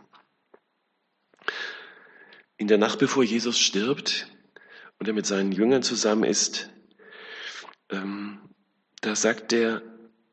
In 2.57 2.67
der 2.67 2.77
Nacht, 2.77 2.99
bevor 2.99 3.23
Jesus 3.23 3.59
stirbt 3.59 4.27
und 4.99 5.07
er 5.07 5.13
mit 5.13 5.25
seinen 5.25 5.51
Jüngern 5.51 5.83
zusammen 5.83 6.23
ist, 6.23 6.69
ähm, 7.89 8.39
da 9.01 9.15
sagt 9.15 9.51
er 9.53 9.81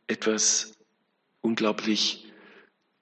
etwas 0.06 0.72
unglaublich 1.40 2.32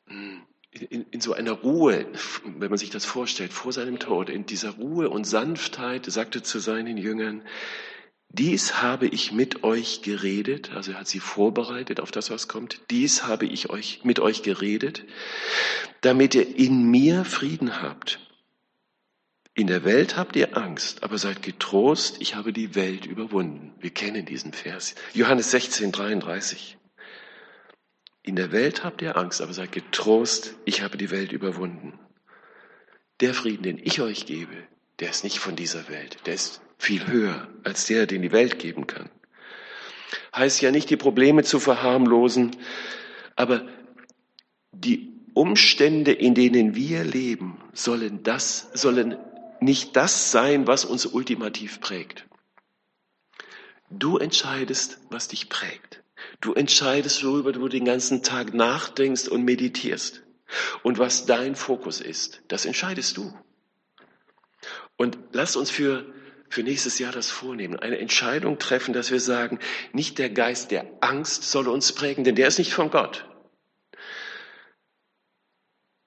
hm, 0.06 0.42
in, 0.70 1.06
in, 1.10 1.20
so 1.20 1.32
einer 1.32 1.52
Ruhe, 1.52 2.06
wenn 2.44 2.68
man 2.68 2.78
sich 2.78 2.90
das 2.90 3.04
vorstellt, 3.04 3.52
vor 3.52 3.72
seinem 3.72 3.98
Tod, 3.98 4.28
in 4.28 4.44
dieser 4.44 4.70
Ruhe 4.72 5.08
und 5.08 5.24
Sanftheit, 5.24 6.04
sagte 6.06 6.42
zu 6.42 6.58
seinen 6.58 6.98
Jüngern, 6.98 7.42
dies 8.28 8.82
habe 8.82 9.06
ich 9.06 9.32
mit 9.32 9.64
euch 9.64 10.02
geredet, 10.02 10.72
also 10.72 10.92
er 10.92 11.00
hat 11.00 11.08
sie 11.08 11.20
vorbereitet 11.20 12.00
auf 12.00 12.10
das, 12.10 12.30
was 12.30 12.48
kommt, 12.48 12.80
dies 12.90 13.24
habe 13.24 13.46
ich 13.46 13.70
euch, 13.70 14.00
mit 14.04 14.20
euch 14.20 14.42
geredet, 14.42 15.04
damit 16.02 16.34
ihr 16.34 16.56
in 16.56 16.90
mir 16.90 17.24
Frieden 17.24 17.80
habt. 17.80 18.25
In 19.56 19.68
der 19.68 19.84
Welt 19.84 20.18
habt 20.18 20.36
ihr 20.36 20.54
Angst, 20.54 21.02
aber 21.02 21.16
seid 21.16 21.40
getrost, 21.42 22.18
ich 22.20 22.34
habe 22.34 22.52
die 22.52 22.74
Welt 22.74 23.06
überwunden. 23.06 23.72
Wir 23.80 23.88
kennen 23.88 24.26
diesen 24.26 24.52
Vers. 24.52 24.94
Johannes 25.14 25.50
16, 25.50 25.92
33. 25.92 26.76
In 28.22 28.36
der 28.36 28.52
Welt 28.52 28.84
habt 28.84 29.00
ihr 29.00 29.16
Angst, 29.16 29.40
aber 29.40 29.54
seid 29.54 29.72
getrost, 29.72 30.56
ich 30.66 30.82
habe 30.82 30.98
die 30.98 31.10
Welt 31.10 31.32
überwunden. 31.32 31.98
Der 33.20 33.32
Frieden, 33.32 33.62
den 33.62 33.78
ich 33.78 34.02
euch 34.02 34.26
gebe, 34.26 34.52
der 35.00 35.08
ist 35.08 35.24
nicht 35.24 35.38
von 35.38 35.56
dieser 35.56 35.88
Welt, 35.88 36.18
der 36.26 36.34
ist 36.34 36.60
viel 36.76 37.06
höher 37.06 37.48
als 37.64 37.86
der, 37.86 38.06
den 38.06 38.20
die 38.20 38.32
Welt 38.32 38.58
geben 38.58 38.86
kann. 38.86 39.08
Heißt 40.34 40.60
ja 40.60 40.70
nicht, 40.70 40.90
die 40.90 40.98
Probleme 40.98 41.44
zu 41.44 41.60
verharmlosen, 41.60 42.50
aber 43.36 43.66
die 44.72 45.14
Umstände, 45.32 46.12
in 46.12 46.34
denen 46.34 46.74
wir 46.74 47.04
leben, 47.04 47.58
sollen 47.72 48.22
das, 48.22 48.68
sollen 48.74 49.16
nicht 49.60 49.96
das 49.96 50.30
sein, 50.30 50.66
was 50.66 50.84
uns 50.84 51.06
ultimativ 51.06 51.80
prägt. 51.80 52.26
Du 53.90 54.18
entscheidest, 54.18 54.98
was 55.10 55.28
dich 55.28 55.48
prägt. 55.48 56.02
Du 56.40 56.54
entscheidest, 56.54 57.24
worüber 57.24 57.52
du 57.52 57.68
den 57.68 57.84
ganzen 57.84 58.22
Tag 58.22 58.54
nachdenkst 58.54 59.28
und 59.28 59.44
meditierst. 59.44 60.22
Und 60.82 60.98
was 60.98 61.26
dein 61.26 61.56
Fokus 61.56 62.00
ist, 62.00 62.42
das 62.48 62.66
entscheidest 62.66 63.16
du. 63.16 63.36
Und 64.96 65.18
lass 65.32 65.56
uns 65.56 65.70
für, 65.70 66.06
für 66.48 66.62
nächstes 66.62 66.98
Jahr 66.98 67.12
das 67.12 67.30
vornehmen. 67.30 67.78
Eine 67.78 67.98
Entscheidung 67.98 68.58
treffen, 68.58 68.94
dass 68.94 69.10
wir 69.10 69.20
sagen, 69.20 69.58
nicht 69.92 70.18
der 70.18 70.30
Geist 70.30 70.70
der 70.70 70.86
Angst 71.00 71.44
soll 71.44 71.68
uns 71.68 71.92
prägen, 71.92 72.24
denn 72.24 72.36
der 72.36 72.48
ist 72.48 72.58
nicht 72.58 72.72
von 72.72 72.90
Gott. 72.90 73.28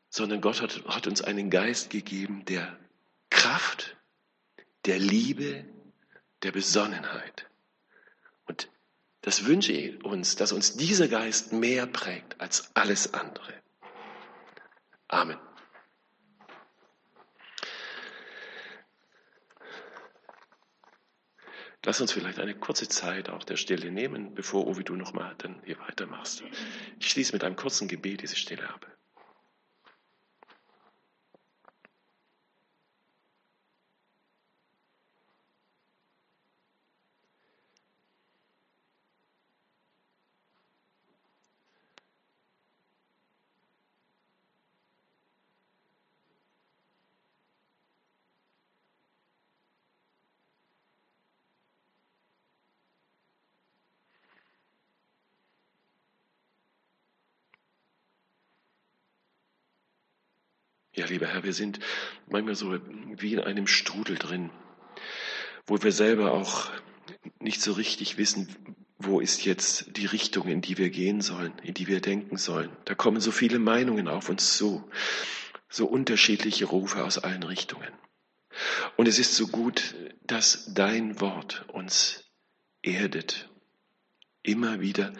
Sondern 0.10 0.42
Gott 0.42 0.62
hat, 0.62 0.84
hat 0.88 1.06
uns 1.06 1.22
einen 1.22 1.50
Geist 1.50 1.90
gegeben, 1.90 2.44
der 2.46 2.78
Kraft, 3.30 3.98
der 4.86 5.00
Liebe, 5.00 5.66
der 6.44 6.52
Besonnenheit. 6.52 7.50
Und 8.46 8.70
das 9.22 9.46
wünsche 9.46 9.72
ich 9.74 10.04
uns, 10.04 10.36
dass 10.36 10.52
uns 10.52 10.76
dieser 10.78 11.08
Geist 11.08 11.54
mehr 11.54 11.86
prägt 11.86 12.40
als 12.40 12.76
alles 12.76 13.14
andere. 13.14 13.54
Amen. 15.08 15.40
Lass 21.86 22.02
uns 22.02 22.12
vielleicht 22.12 22.40
eine 22.40 22.56
kurze 22.56 22.90
Zeit 22.90 23.30
auch 23.30 23.44
der 23.44 23.56
Stille 23.56 23.90
nehmen, 23.90 24.36
bevor 24.36 24.68
Ovi 24.68 24.84
du 24.84 24.96
nochmal 24.96 25.34
dann 25.38 25.62
hier 25.64 25.80
weitermachst. 25.80 26.44
Ich 27.00 27.10
schließe 27.10 27.34
mit 27.34 27.44
einem 27.44 27.56
kurzen 27.56 27.88
Gebet 27.88 28.22
diese 28.22 28.36
Stille 28.36 28.70
ab. 28.70 28.86
Lieber 61.10 61.28
Herr, 61.28 61.44
wir 61.44 61.54
sind 61.54 61.80
manchmal 62.30 62.56
so 62.56 62.78
wie 63.18 63.34
in 63.34 63.40
einem 63.40 63.68
Strudel 63.68 64.18
drin, 64.18 64.50
wo 65.66 65.82
wir 65.82 65.92
selber 65.92 66.34
auch 66.34 66.70
nicht 67.40 67.62
so 67.62 67.74
richtig 67.74 68.18
wissen, 68.18 68.56
wo 68.98 69.20
ist 69.20 69.46
jetzt 69.46 69.96
die 69.98 70.06
Richtung, 70.06 70.48
in 70.48 70.62
die 70.62 70.78
wir 70.78 70.90
gehen 70.90 71.22
sollen, 71.22 71.54
in 71.64 71.74
die 71.74 71.88
wir 71.88 72.02
denken 72.02 72.38
sollen. 72.38 72.70
Da 72.86 72.96
kommen 72.96 73.22
so 73.22 73.32
viele 73.32 73.60
Meinungen 73.60 74.08
auf 74.08 74.30
uns 74.30 74.58
zu, 74.58 74.84
so 75.70 75.86
unterschiedliche 75.86 76.66
Rufe 76.66 77.04
aus 77.04 77.18
allen 77.18 77.44
Richtungen. 77.44 77.92
Und 78.98 79.08
es 79.08 79.20
ist 79.20 79.36
so 79.36 79.48
gut, 79.48 79.96
dass 80.24 80.74
dein 80.74 81.22
Wort 81.22 81.66
uns 81.70 82.26
erdet, 82.82 83.50
immer 84.44 84.82
wieder 84.82 85.14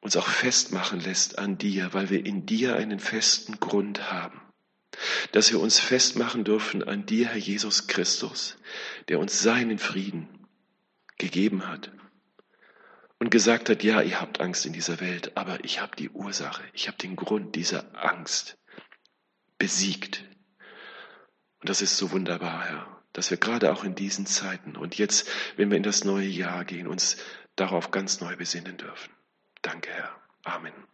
uns 0.00 0.16
auch 0.16 0.28
festmachen 0.28 1.00
lässt 1.00 1.38
an 1.38 1.58
dir, 1.58 1.92
weil 1.94 2.10
wir 2.10 2.24
in 2.24 2.46
dir 2.46 2.76
einen 2.76 3.00
festen 3.00 3.58
Grund 3.58 4.10
haben 4.10 4.40
dass 5.32 5.52
wir 5.52 5.60
uns 5.60 5.78
festmachen 5.78 6.44
dürfen 6.44 6.82
an 6.82 7.06
dir, 7.06 7.28
Herr 7.28 7.36
Jesus 7.36 7.86
Christus, 7.86 8.56
der 9.08 9.18
uns 9.18 9.40
seinen 9.40 9.78
Frieden 9.78 10.46
gegeben 11.18 11.66
hat 11.66 11.90
und 13.18 13.30
gesagt 13.30 13.68
hat, 13.68 13.82
ja, 13.82 14.00
ihr 14.00 14.20
habt 14.20 14.40
Angst 14.40 14.66
in 14.66 14.72
dieser 14.72 15.00
Welt, 15.00 15.36
aber 15.36 15.64
ich 15.64 15.80
habe 15.80 15.96
die 15.96 16.10
Ursache, 16.10 16.62
ich 16.72 16.88
habe 16.88 16.98
den 16.98 17.16
Grund 17.16 17.56
dieser 17.56 17.84
Angst 18.02 18.56
besiegt. 19.58 20.24
Und 21.60 21.68
das 21.68 21.82
ist 21.82 21.96
so 21.96 22.12
wunderbar, 22.12 22.64
Herr, 22.64 23.02
dass 23.12 23.30
wir 23.30 23.38
gerade 23.38 23.72
auch 23.72 23.82
in 23.82 23.94
diesen 23.94 24.26
Zeiten 24.26 24.76
und 24.76 24.96
jetzt, 24.96 25.28
wenn 25.56 25.70
wir 25.70 25.76
in 25.76 25.82
das 25.82 26.04
neue 26.04 26.28
Jahr 26.28 26.64
gehen, 26.64 26.86
uns 26.86 27.16
darauf 27.56 27.90
ganz 27.90 28.20
neu 28.20 28.36
besinnen 28.36 28.76
dürfen. 28.76 29.12
Danke, 29.62 29.90
Herr. 29.90 30.14
Amen. 30.44 30.88